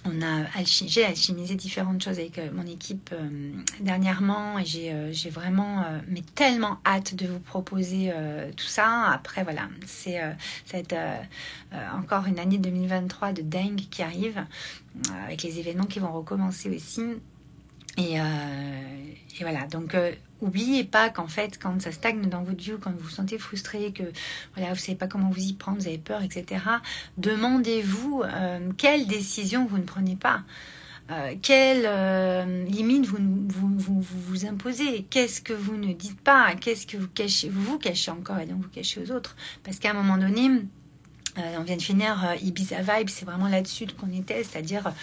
on 0.05 0.21
a 0.21 0.45
j'ai 0.63 1.05
alchimisé 1.05 1.55
différentes 1.55 2.03
choses 2.03 2.19
avec 2.19 2.37
euh, 2.37 2.49
mon 2.53 2.65
équipe 2.65 3.11
euh, 3.13 3.51
dernièrement 3.79 4.59
et 4.59 4.65
j'ai 4.65 4.91
euh, 4.91 5.11
vraiment 5.31 5.85
mais 6.07 6.21
tellement 6.35 6.79
hâte 6.85 7.15
de 7.15 7.27
vous 7.27 7.39
proposer 7.39 8.11
tout 8.55 8.65
ça. 8.65 9.09
Après 9.11 9.43
voilà, 9.43 9.69
c'est 9.85 10.19
va 10.19 10.79
être 10.79 10.95
encore 11.97 12.27
une 12.27 12.39
année 12.39 12.57
2023 12.57 13.33
de 13.33 13.41
dingue 13.41 13.81
qui 13.89 14.03
arrive 14.03 14.43
avec 15.25 15.43
les 15.43 15.59
événements 15.59 15.85
qui 15.85 15.99
vont 15.99 16.11
recommencer 16.11 16.69
aussi. 16.69 17.03
Et, 17.97 18.15
et 18.15 19.41
voilà, 19.41 19.67
donc 19.67 19.95
oubliez 20.41 20.83
pas 20.83 21.09
qu'en 21.09 21.27
fait, 21.27 21.59
quand 21.61 21.79
ça 21.79 21.91
stagne 21.91 22.27
dans 22.27 22.41
votre 22.41 22.63
vie 22.63 22.73
quand 22.81 22.91
vous 22.91 23.03
vous 23.03 23.09
sentez 23.09 23.37
frustré, 23.37 23.91
que 23.93 24.03
voilà, 24.55 24.73
vous 24.73 24.79
savez 24.79 24.95
pas 24.97 25.07
comment 25.07 25.29
vous 25.29 25.43
y 25.43 25.53
prendre, 25.53 25.77
vous 25.79 25.87
avez 25.87 25.99
peur, 25.99 26.23
etc., 26.23 26.63
demandez-vous 27.17 28.23
quelle 28.77 29.05
décision 29.05 29.67
vous 29.67 29.77
ne 29.77 29.83
prenez 29.83 30.15
pas. 30.15 30.43
Euh, 31.11 31.35
quelles 31.41 31.83
euh, 31.85 32.63
limites 32.63 33.05
vous 33.05 33.17
vous, 33.19 34.01
vous, 34.01 34.45
imposez, 34.45 35.05
qu'est-ce 35.09 35.41
que 35.41 35.51
vous 35.51 35.75
ne 35.75 35.91
dites 35.91 36.19
pas, 36.21 36.55
qu'est-ce 36.55 36.87
que 36.87 36.95
vous 36.95 37.09
cachez, 37.09 37.49
vous 37.49 37.61
vous 37.61 37.77
cachez 37.77 38.09
encore 38.09 38.39
et 38.39 38.45
donc 38.45 38.61
vous 38.61 38.69
cachez 38.69 39.01
aux 39.01 39.11
autres? 39.11 39.35
Parce 39.63 39.79
qu'à 39.79 39.91
un 39.91 39.93
moment 39.93 40.17
donné, 40.17 40.49
euh, 41.37 41.57
on 41.57 41.63
vient 41.63 41.77
de 41.77 41.81
finir 41.81 42.35
Ibiza 42.41 42.81
Vibe, 42.81 43.09
c'est 43.09 43.25
vraiment 43.25 43.47
là-dessus 43.47 43.87
qu'on 43.99 44.11
était, 44.11 44.43
c'est-à-dire 44.43 44.93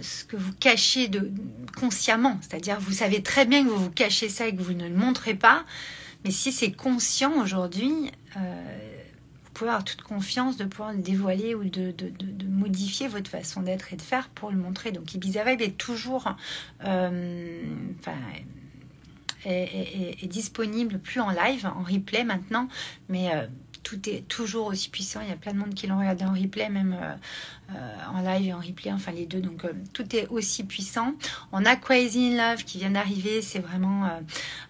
ce 0.00 0.24
que 0.24 0.36
vous 0.36 0.52
cachez 0.52 1.08
de, 1.08 1.32
consciemment, 1.78 2.38
c'est-à-dire 2.40 2.78
vous 2.80 2.92
savez 2.92 3.22
très 3.22 3.44
bien 3.44 3.64
que 3.64 3.68
vous 3.70 3.84
vous 3.84 3.90
cachez 3.90 4.28
ça 4.28 4.46
et 4.46 4.54
que 4.54 4.62
vous 4.62 4.74
ne 4.74 4.88
le 4.88 4.94
montrez 4.94 5.34
pas, 5.34 5.64
mais 6.24 6.30
si 6.30 6.52
c'est 6.52 6.72
conscient 6.72 7.32
aujourd'hui, 7.42 8.10
pouvez 9.54 9.70
avoir 9.70 9.84
toute 9.84 10.02
confiance 10.02 10.56
de 10.56 10.64
pouvoir 10.64 10.92
le 10.92 10.98
dévoiler 10.98 11.54
ou 11.54 11.64
de, 11.64 11.94
modifier 12.48 13.08
votre 13.08 13.30
façon 13.30 13.62
d'être 13.62 13.92
et 13.92 13.96
de 13.96 14.02
faire 14.02 14.28
pour 14.28 14.50
le 14.50 14.58
montrer. 14.58 14.92
Donc 14.92 15.14
Ibiza 15.14 15.44
Vibe 15.44 15.62
est 15.62 15.78
toujours 15.78 16.34
euh, 16.84 17.62
est, 19.46 20.26
disponible 20.26 20.98
plus 20.98 21.20
en 21.20 21.30
live, 21.30 21.66
en 21.66 21.82
replay 21.82 22.24
maintenant, 22.24 22.68
mais 23.08 23.34
euh, 23.34 23.46
tout 23.84 24.08
est 24.08 24.26
toujours 24.26 24.66
aussi 24.66 24.88
puissant. 24.88 25.20
Il 25.20 25.28
y 25.28 25.32
a 25.32 25.36
plein 25.36 25.52
de 25.52 25.58
monde 25.58 25.74
qui 25.74 25.86
l'ont 25.86 25.98
regardé 25.98 26.24
en 26.24 26.32
replay, 26.32 26.68
même 26.68 26.96
euh, 27.00 27.14
en 28.12 28.20
live 28.20 28.48
et 28.48 28.52
en 28.52 28.58
replay, 28.58 28.92
enfin 28.92 29.12
les 29.12 29.26
deux. 29.26 29.40
Donc 29.40 29.64
euh, 29.64 29.72
tout 29.92 30.14
est 30.14 30.28
aussi 30.28 30.64
puissant. 30.64 31.14
On 31.52 31.64
a 31.64 31.76
Crazy 31.76 32.36
Love 32.36 32.64
qui 32.64 32.78
vient 32.78 32.90
d'arriver. 32.90 33.42
C'est 33.42 33.58
vraiment 33.58 34.08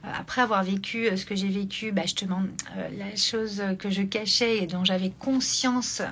après 0.03 0.43
avoir 0.43 0.63
vécu 0.63 1.09
ce 1.17 1.25
que 1.25 1.35
j'ai 1.35 1.49
vécu, 1.49 1.93
bah, 1.93 2.03
justement 2.03 2.43
la 2.77 3.17
chose 3.17 3.63
que 3.79 3.91
je 3.91 4.03
cachais 4.03 4.59
et 4.59 4.67
dont 4.67 4.85
j'avais 4.85 5.11
conscience. 5.11 6.03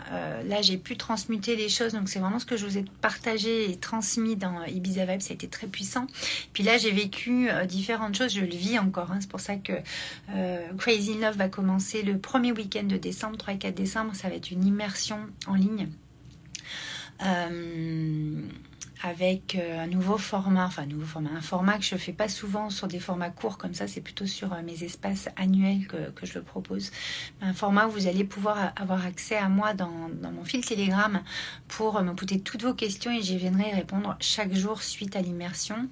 là, 0.47 0.62
j'ai 0.62 0.77
pu 0.77 0.97
transmuter 0.97 1.57
les 1.57 1.68
choses. 1.68 1.92
Donc 1.92 2.09
c'est 2.09 2.18
vraiment 2.18 2.38
ce 2.38 2.47
que 2.47 2.57
je 2.57 2.66
vous 2.66 2.79
ai 2.79 2.85
partagé 3.01 3.71
et 3.71 3.77
transmis 3.77 4.37
dans 4.37 4.64
Ibiza 4.64 5.05
Vibe. 5.05 5.21
Ça 5.21 5.33
a 5.33 5.35
été 5.35 5.49
très 5.49 5.66
puissant. 5.66 6.07
Puis 6.53 6.62
là, 6.62 6.79
j'ai 6.79 6.90
vécu 6.90 7.49
différentes 7.66 8.16
choses. 8.16 8.35
Je 8.35 8.40
le 8.40 8.47
vis 8.47 8.79
encore. 8.79 9.11
Hein. 9.12 9.18
C'est 9.21 9.31
pour 9.31 9.40
ça 9.40 9.57
que 9.57 9.73
Crazy 10.79 11.14
Love 11.14 11.37
va 11.37 11.49
commencer 11.49 12.03
le 12.03 12.18
premier 12.18 12.53
week-end 12.53 12.85
de 12.85 12.97
décembre, 12.97 13.37
3 13.37 13.55
et 13.55 13.59
4 13.59 13.75
décembre, 13.75 14.14
ça 14.14 14.29
va 14.29 14.35
être 14.35 14.51
une 14.51 14.64
immersion 14.64 15.18
en 15.47 15.55
ligne. 15.55 15.88
Euh, 17.20 18.22
avec 19.03 19.57
euh, 19.57 19.81
un 19.81 19.88
nouveau 19.88 20.17
format, 20.17 20.67
enfin 20.67 20.85
un 20.85 20.87
nouveau 20.87 21.05
format, 21.05 21.31
un 21.37 21.41
format 21.41 21.79
que 21.79 21.85
je 21.85 21.95
ne 21.95 22.01
fais 22.01 22.12
pas 22.12 22.29
souvent 22.29 22.71
sur 22.71 22.87
des 22.87 23.01
formats 23.01 23.31
courts 23.31 23.59
comme 23.59 23.75
ça, 23.75 23.88
c'est 23.88 24.01
plutôt 24.01 24.27
sur 24.27 24.53
euh, 24.53 24.62
mes 24.62 24.85
espaces 24.85 25.29
annuels 25.37 25.87
que, 25.88 26.11
que, 26.11 26.25
je 26.25 26.35
le 26.35 26.43
propose. 26.43 26.93
Un 27.41 27.53
format 27.53 27.87
où 27.88 27.91
vous 27.91 28.07
allez 28.07 28.23
pouvoir 28.23 28.73
avoir 28.77 29.05
accès 29.05 29.37
à 29.37 29.49
moi 29.49 29.75
dans, 29.75 30.09
dans 30.21 30.31
mon 30.31 30.45
fil 30.45 30.65
Telegram 30.65 31.21
pour 31.67 32.01
me 32.01 32.12
poser 32.15 32.41
toutes 32.41 32.62
vos 32.62 32.75
questions 32.75 33.11
et 33.11 33.23
j'y 33.23 33.37
viendrai 33.38 33.73
répondre 33.73 34.17
chaque 34.21 34.55
jour 34.55 34.83
suite 34.83 35.17
à 35.17 35.21
l'immersion. 35.21 35.88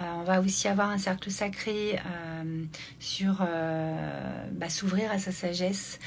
Euh, 0.00 0.04
on 0.16 0.24
va 0.24 0.40
aussi 0.40 0.66
avoir 0.66 0.90
un 0.90 0.98
cercle 0.98 1.30
sacré 1.30 2.00
euh, 2.06 2.64
sur 2.98 3.46
bah, 4.52 4.68
s'ouvrir 4.68 5.12
à 5.12 5.18
sa 5.18 5.32
sagesse 5.32 5.98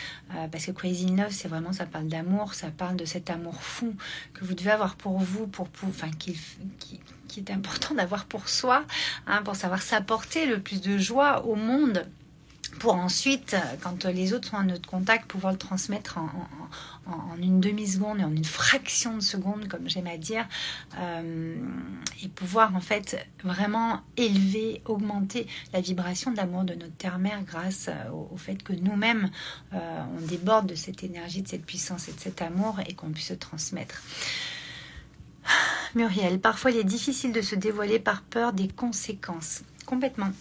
parce 0.51 0.65
que 0.65 0.71
Crazy 0.71 1.07
Love, 1.07 1.31
c'est 1.31 1.47
vraiment, 1.47 1.71
ça 1.71 1.85
parle 1.85 2.07
d'amour, 2.07 2.53
ça 2.53 2.71
parle 2.71 2.95
de 2.95 3.05
cet 3.05 3.29
amour 3.29 3.61
fou 3.61 3.95
que 4.33 4.43
vous 4.43 4.53
devez 4.53 4.71
avoir 4.71 4.95
pour 4.95 5.19
vous, 5.19 5.47
pour, 5.47 5.69
pour 5.69 5.89
enfin, 5.89 6.09
qu'il 6.11 6.35
qui, 6.79 6.99
est 7.39 7.51
important 7.51 7.95
d'avoir 7.95 8.25
pour 8.25 8.49
soi, 8.49 8.85
hein, 9.25 9.41
pour 9.43 9.55
savoir 9.55 9.81
s'apporter 9.81 10.45
le 10.45 10.59
plus 10.59 10.81
de 10.81 10.97
joie 10.97 11.45
au 11.45 11.55
monde 11.55 12.05
pour 12.79 12.95
ensuite, 12.95 13.55
quand 13.81 14.05
les 14.05 14.33
autres 14.33 14.49
sont 14.49 14.57
à 14.57 14.63
notre 14.63 14.89
contact, 14.89 15.27
pouvoir 15.27 15.53
le 15.53 15.59
transmettre 15.59 16.17
en, 16.17 16.31
une 17.37 17.59
demi-seconde 17.59 18.19
et 18.19 18.23
en 18.23 18.31
une 18.31 18.45
fraction 18.45 19.17
de 19.17 19.21
seconde, 19.21 19.67
comme 19.67 19.89
j'aime 19.89 20.07
à 20.07 20.17
dire, 20.17 20.47
euh, 20.97 21.55
et 22.23 22.27
pouvoir 22.29 22.75
en 22.75 22.79
fait 22.79 23.27
vraiment 23.43 24.01
élever, 24.17 24.81
augmenter 24.85 25.47
la 25.73 25.81
vibration 25.81 26.31
d'amour 26.31 26.63
de 26.63 26.73
notre 26.73 26.95
terre-mère 26.95 27.43
grâce 27.43 27.89
au, 28.13 28.37
fait 28.37 28.61
que 28.63 28.73
nous-mêmes, 28.73 29.29
euh, 29.73 30.03
on 30.17 30.25
déborde 30.25 30.67
de 30.67 30.75
cette 30.75 31.03
énergie, 31.03 31.41
de 31.41 31.47
cette 31.47 31.65
puissance 31.65 32.07
et 32.07 32.13
de 32.13 32.19
cet 32.19 32.41
amour 32.41 32.79
et 32.87 32.93
qu'on 32.93 33.09
puisse 33.09 33.27
se 33.27 33.33
transmettre. 33.33 34.01
Muriel, 35.95 36.39
parfois 36.39 36.71
il 36.71 36.77
est 36.77 36.83
difficile 36.83 37.31
de 37.31 37.41
se 37.41 37.55
dévoiler 37.55 37.99
par 37.99 38.21
peur 38.21 38.53
des 38.53 38.67
conséquences. 38.67 39.63
Complètement. 39.85 40.31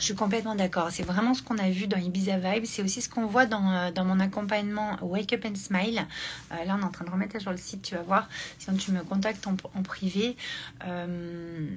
Je 0.00 0.06
suis 0.06 0.14
complètement 0.14 0.54
d'accord. 0.54 0.90
C'est 0.90 1.02
vraiment 1.02 1.34
ce 1.34 1.42
qu'on 1.42 1.58
a 1.58 1.68
vu 1.68 1.86
dans 1.86 1.98
Ibiza 1.98 2.38
Vibe. 2.38 2.64
C'est 2.64 2.82
aussi 2.82 3.02
ce 3.02 3.10
qu'on 3.10 3.26
voit 3.26 3.44
dans, 3.44 3.70
euh, 3.70 3.90
dans, 3.90 4.06
mon 4.06 4.18
accompagnement 4.18 4.96
Wake 5.02 5.34
Up 5.34 5.44
and 5.44 5.56
Smile. 5.56 6.06
Euh, 6.52 6.64
là, 6.64 6.78
on 6.78 6.80
est 6.80 6.84
en 6.84 6.90
train 6.90 7.04
de 7.04 7.10
remettre 7.10 7.38
sur 7.38 7.50
le 7.50 7.58
site. 7.58 7.82
Tu 7.82 7.96
vas 7.96 8.02
voir. 8.02 8.28
Sinon, 8.58 8.78
tu 8.78 8.92
me 8.92 9.02
contactes 9.02 9.46
en, 9.46 9.82
privé. 9.82 10.36
Euh, 10.86 11.68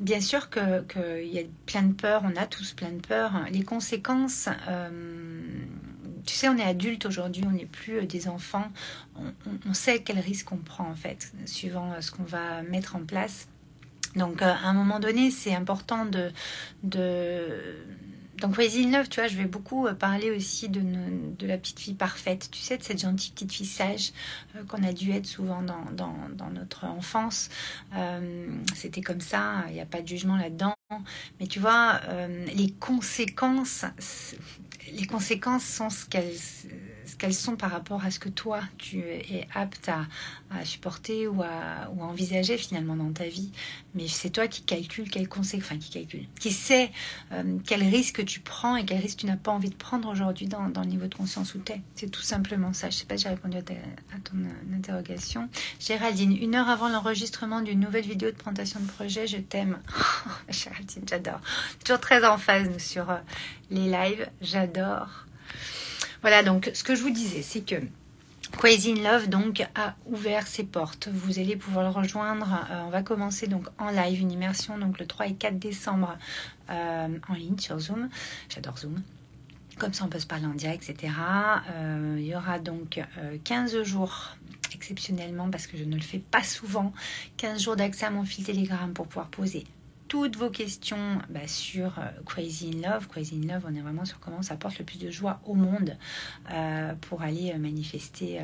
bien 0.00 0.20
sûr 0.20 0.50
qu'il 0.50 1.28
y 1.32 1.38
a 1.38 1.42
plein 1.66 1.82
de 1.82 1.92
peurs. 1.92 2.22
On 2.24 2.34
a 2.36 2.46
tous 2.46 2.72
plein 2.72 2.90
de 2.90 3.00
peurs. 3.00 3.44
Les 3.52 3.62
conséquences 3.62 4.48
tu 6.28 6.34
sais, 6.34 6.48
on 6.50 6.58
est 6.58 6.62
adulte 6.62 7.06
aujourd'hui, 7.06 7.42
on 7.46 7.52
n'est 7.52 7.64
plus 7.64 8.00
euh, 8.00 8.06
des 8.06 8.28
enfants. 8.28 8.68
On, 9.66 9.72
sait 9.72 10.02
quel 10.02 10.18
risque 10.18 10.52
on 10.52 10.58
prend 10.58 10.86
en 10.86 10.94
fait, 10.94 11.32
suivant 11.46 11.92
euh, 11.92 12.02
ce 12.02 12.10
qu'on 12.10 12.22
va 12.22 12.60
mettre 12.62 12.96
en 12.96 13.00
place. 13.00 13.48
Donc, 14.14 14.42
euh, 14.42 14.52
à 14.52 14.68
un 14.68 14.74
moment 14.74 15.00
donné, 15.00 15.30
c'est 15.30 15.54
important 15.54 16.04
de, 16.04 16.30
de 16.82 17.78
donc 18.42 18.52
Crazy 18.52 18.90
Love, 18.90 19.08
tu 19.08 19.20
vois, 19.20 19.28
je 19.28 19.36
vais 19.36 19.46
beaucoup 19.46 19.88
parler 19.98 20.30
aussi 20.30 20.68
de, 20.68 20.82
de, 21.38 21.46
la 21.46 21.56
petite 21.56 21.80
fille 21.80 21.94
parfaite, 21.94 22.50
tu 22.52 22.60
sais, 22.60 22.76
de 22.76 22.82
cette 22.82 23.00
gentille 23.00 23.32
petite 23.32 23.50
fille 23.52 23.66
sage 23.66 24.12
qu'on 24.68 24.84
a 24.84 24.92
dû 24.92 25.10
être 25.10 25.26
souvent 25.26 25.62
dans, 25.62 25.84
dans 25.92 26.50
notre 26.50 26.84
enfance. 26.84 27.48
C'était 28.76 29.00
comme 29.00 29.20
ça, 29.20 29.64
il 29.68 29.74
n'y 29.74 29.80
a 29.80 29.86
pas 29.86 30.02
de 30.02 30.06
jugement 30.06 30.36
là-dedans. 30.36 30.76
Mais 31.40 31.48
tu 31.48 31.58
vois, 31.58 32.00
les 32.54 32.70
conséquences, 32.78 33.84
les 34.92 35.06
conséquences 35.06 35.64
sont 35.64 35.90
ce 35.90 36.06
qu'elles 36.06 36.34
ce 37.08 37.16
qu'elles 37.16 37.34
sont 37.34 37.56
par 37.56 37.70
rapport 37.70 38.04
à 38.04 38.10
ce 38.10 38.18
que 38.18 38.28
toi 38.28 38.60
tu 38.76 39.00
es 39.00 39.48
apte 39.54 39.88
à, 39.88 40.06
supporter 40.64 41.26
ou 41.26 41.42
à, 41.42 41.90
envisager 42.00 42.56
finalement 42.58 42.96
dans 42.96 43.12
ta 43.12 43.24
vie. 43.24 43.50
Mais 43.94 44.08
c'est 44.08 44.30
toi 44.30 44.46
qui 44.46 44.62
calcule 44.62 45.10
quelles 45.10 45.28
conséquences, 45.28 45.66
enfin 45.70 45.78
qui 45.78 45.90
calcule, 45.90 46.26
qui 46.38 46.52
sait 46.52 46.90
euh, 47.32 47.58
quel 47.66 47.82
risque 47.82 48.24
tu 48.24 48.40
prends 48.40 48.76
et 48.76 48.84
quel 48.84 48.98
risque 48.98 49.20
tu 49.20 49.26
n'as 49.26 49.36
pas 49.36 49.50
envie 49.50 49.70
de 49.70 49.74
prendre 49.74 50.08
aujourd'hui 50.08 50.46
dans, 50.46 50.68
le 50.68 50.86
niveau 50.86 51.06
de 51.06 51.14
conscience 51.14 51.54
où 51.54 51.58
tu 51.58 51.72
es. 51.72 51.80
C'est 51.94 52.10
tout 52.10 52.22
simplement 52.22 52.72
ça. 52.72 52.90
Je 52.90 52.96
sais 52.96 53.06
pas 53.06 53.16
si 53.16 53.24
j'ai 53.24 53.30
répondu 53.30 53.56
à, 53.56 53.62
ton 53.62 54.36
interrogation. 54.74 55.48
Géraldine, 55.80 56.36
une 56.36 56.54
heure 56.54 56.68
avant 56.68 56.88
l'enregistrement 56.88 57.62
d'une 57.62 57.80
nouvelle 57.80 58.06
vidéo 58.06 58.30
de 58.30 58.36
présentation 58.36 58.80
de 58.80 58.86
projet, 58.86 59.26
je 59.26 59.38
t'aime. 59.38 59.78
Géraldine, 60.48 61.04
j'adore. 61.08 61.40
Toujours 61.84 62.00
très 62.00 62.24
en 62.26 62.38
phase 62.38 62.76
sur 62.78 63.10
euh, 63.10 63.16
les 63.70 63.88
lives, 63.90 64.28
j'adore. 64.40 65.27
Voilà, 66.20 66.42
donc 66.42 66.70
ce 66.74 66.82
que 66.82 66.94
je 66.94 67.02
vous 67.02 67.10
disais, 67.10 67.42
c'est 67.42 67.60
que 67.60 67.76
Crazy 68.52 68.94
Love 68.94 69.28
donc 69.28 69.64
a 69.74 69.94
ouvert 70.06 70.46
ses 70.46 70.64
portes. 70.64 71.08
Vous 71.08 71.38
allez 71.38 71.56
pouvoir 71.56 71.84
le 71.84 71.90
rejoindre. 71.90 72.66
Euh, 72.70 72.82
on 72.86 72.90
va 72.90 73.02
commencer 73.02 73.46
donc 73.46 73.68
en 73.78 73.90
live 73.90 74.20
une 74.20 74.32
immersion 74.32 74.78
donc 74.78 74.98
le 74.98 75.06
3 75.06 75.28
et 75.28 75.34
4 75.34 75.58
décembre 75.58 76.18
euh, 76.70 77.08
en 77.28 77.34
ligne 77.34 77.58
sur 77.58 77.78
Zoom. 77.78 78.08
J'adore 78.48 78.78
Zoom. 78.78 79.00
Comme 79.78 79.92
ça, 79.92 80.04
on 80.04 80.08
peut 80.08 80.18
se 80.18 80.26
parler 80.26 80.46
en 80.46 80.54
direct, 80.54 80.88
etc. 80.90 81.12
Euh, 81.70 82.16
il 82.18 82.26
y 82.26 82.34
aura 82.34 82.58
donc 82.58 83.00
15 83.44 83.84
jours 83.84 84.34
exceptionnellement 84.74 85.50
parce 85.50 85.68
que 85.68 85.76
je 85.76 85.84
ne 85.84 85.94
le 85.94 86.02
fais 86.02 86.18
pas 86.18 86.42
souvent. 86.42 86.92
15 87.36 87.62
jours 87.62 87.76
d'accès 87.76 88.06
à 88.06 88.10
mon 88.10 88.24
fil 88.24 88.44
Telegram 88.44 88.92
pour 88.92 89.06
pouvoir 89.06 89.28
poser 89.28 89.64
toutes 90.08 90.36
vos 90.36 90.50
questions 90.50 91.18
bah, 91.28 91.46
sur 91.46 91.98
euh, 91.98 92.06
Crazy 92.24 92.70
in 92.74 92.90
Love. 92.90 93.08
Crazy 93.08 93.36
in 93.36 93.52
Love, 93.52 93.64
on 93.68 93.74
est 93.74 93.80
vraiment 93.80 94.04
sur 94.04 94.18
comment 94.18 94.42
ça 94.42 94.54
apporte 94.54 94.78
le 94.78 94.84
plus 94.84 94.98
de 94.98 95.10
joie 95.10 95.40
au 95.46 95.54
monde 95.54 95.96
euh, 96.50 96.94
pour 97.02 97.22
aller 97.22 97.52
euh, 97.54 97.58
manifester 97.58 98.40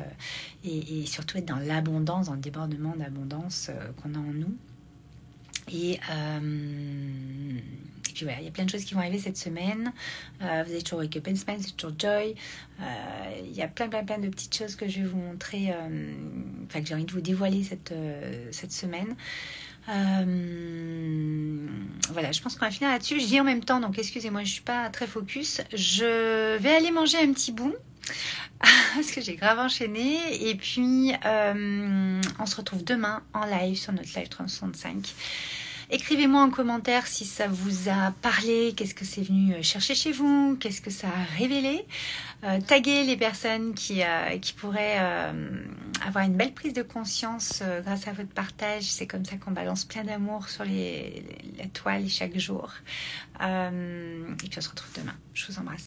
et, 0.63 1.05
surtout 1.07 1.37
être 1.39 1.45
dans 1.45 1.57
l'abondance, 1.57 2.27
dans 2.27 2.33
le 2.33 2.39
débordement 2.39 2.95
d'abondance 2.95 3.71
qu'on 4.01 4.13
a 4.13 4.17
en 4.17 4.33
nous. 4.33 4.55
Et, 5.71 5.99
puis 8.13 8.23
voilà, 8.23 8.39
il 8.39 8.45
y 8.45 8.47
a 8.47 8.51
plein 8.51 8.63
de 8.63 8.69
choses 8.69 8.85
qui 8.85 8.93
vont 8.93 9.01
arriver 9.01 9.19
cette 9.19 9.37
semaine. 9.37 9.91
vous 10.39 10.45
avez 10.45 10.81
toujours 10.81 10.99
Wake 10.99 11.17
Up 11.17 11.27
and 11.27 11.35
Smile, 11.35 11.57
c'est 11.59 11.75
toujours 11.75 11.95
Joy. 11.97 12.35
il 13.43 13.53
y 13.53 13.61
a 13.61 13.67
plein, 13.67 13.89
plein, 13.89 14.03
plein 14.05 14.19
de 14.19 14.29
petites 14.29 14.55
choses 14.55 14.75
que 14.75 14.87
je 14.87 15.01
vais 15.01 15.07
vous 15.07 15.17
montrer, 15.17 15.73
enfin 16.65 16.81
que 16.81 16.87
j'ai 16.87 16.95
envie 16.95 17.05
de 17.05 17.11
vous 17.11 17.21
dévoiler 17.21 17.63
cette, 17.63 17.93
cette 18.51 18.71
semaine. 18.71 19.15
Euh, 19.89 21.67
voilà, 22.11 22.31
je 22.31 22.41
pense 22.41 22.55
qu'on 22.55 22.65
va 22.65 22.71
finir 22.71 22.91
là-dessus. 22.91 23.19
Je 23.19 23.25
dis 23.25 23.39
en 23.39 23.43
même 23.43 23.63
temps, 23.63 23.79
donc 23.79 23.97
excusez-moi, 23.97 24.43
je 24.43 24.51
suis 24.51 24.61
pas 24.61 24.89
très 24.89 25.07
focus. 25.07 25.61
Je 25.73 26.57
vais 26.57 26.75
aller 26.75 26.91
manger 26.91 27.17
un 27.17 27.31
petit 27.33 27.51
bout 27.51 27.75
parce 28.95 29.11
que 29.11 29.21
j'ai 29.21 29.35
grave 29.35 29.59
enchaîné. 29.59 30.49
Et 30.49 30.55
puis, 30.55 31.13
euh, 31.25 32.21
on 32.39 32.45
se 32.45 32.55
retrouve 32.55 32.83
demain 32.83 33.21
en 33.33 33.45
live 33.45 33.77
sur 33.77 33.93
notre 33.93 34.17
live 34.17 34.29
365. 34.29 35.13
Écrivez-moi 35.89 36.41
en 36.41 36.49
commentaire 36.49 37.07
si 37.07 37.25
ça 37.25 37.47
vous 37.47 37.89
a 37.89 38.11
parlé, 38.21 38.73
qu'est-ce 38.75 38.95
que 38.95 39.05
c'est 39.05 39.21
venu 39.21 39.61
chercher 39.61 39.95
chez 39.95 40.11
vous, 40.11 40.57
qu'est-ce 40.59 40.81
que 40.81 40.89
ça 40.91 41.07
a 41.07 41.37
révélé. 41.37 41.85
taguez 42.67 43.03
les 43.03 43.17
personnes 43.17 43.73
qui, 43.73 44.01
qui 44.41 44.53
pourraient 44.53 44.97
avoir 46.05 46.25
une 46.25 46.35
belle 46.35 46.53
prise 46.53 46.73
de 46.73 46.81
conscience 46.81 47.61
grâce 47.83 48.07
à 48.07 48.13
votre 48.13 48.29
partage. 48.29 48.83
C'est 48.83 49.07
comme 49.07 49.25
ça 49.25 49.37
qu'on 49.37 49.51
balance 49.51 49.85
plein 49.85 50.03
d'amour 50.03 50.49
sur 50.49 50.63
les, 50.63 51.23
la 51.57 51.65
toile 51.67 52.07
chaque 52.09 52.37
jour. 52.37 52.71
et 53.41 53.45
puis 54.37 54.57
on 54.57 54.61
se 54.61 54.69
retrouve 54.69 54.91
demain. 54.95 55.15
Je 55.33 55.47
vous 55.47 55.59
embrasse. 55.59 55.83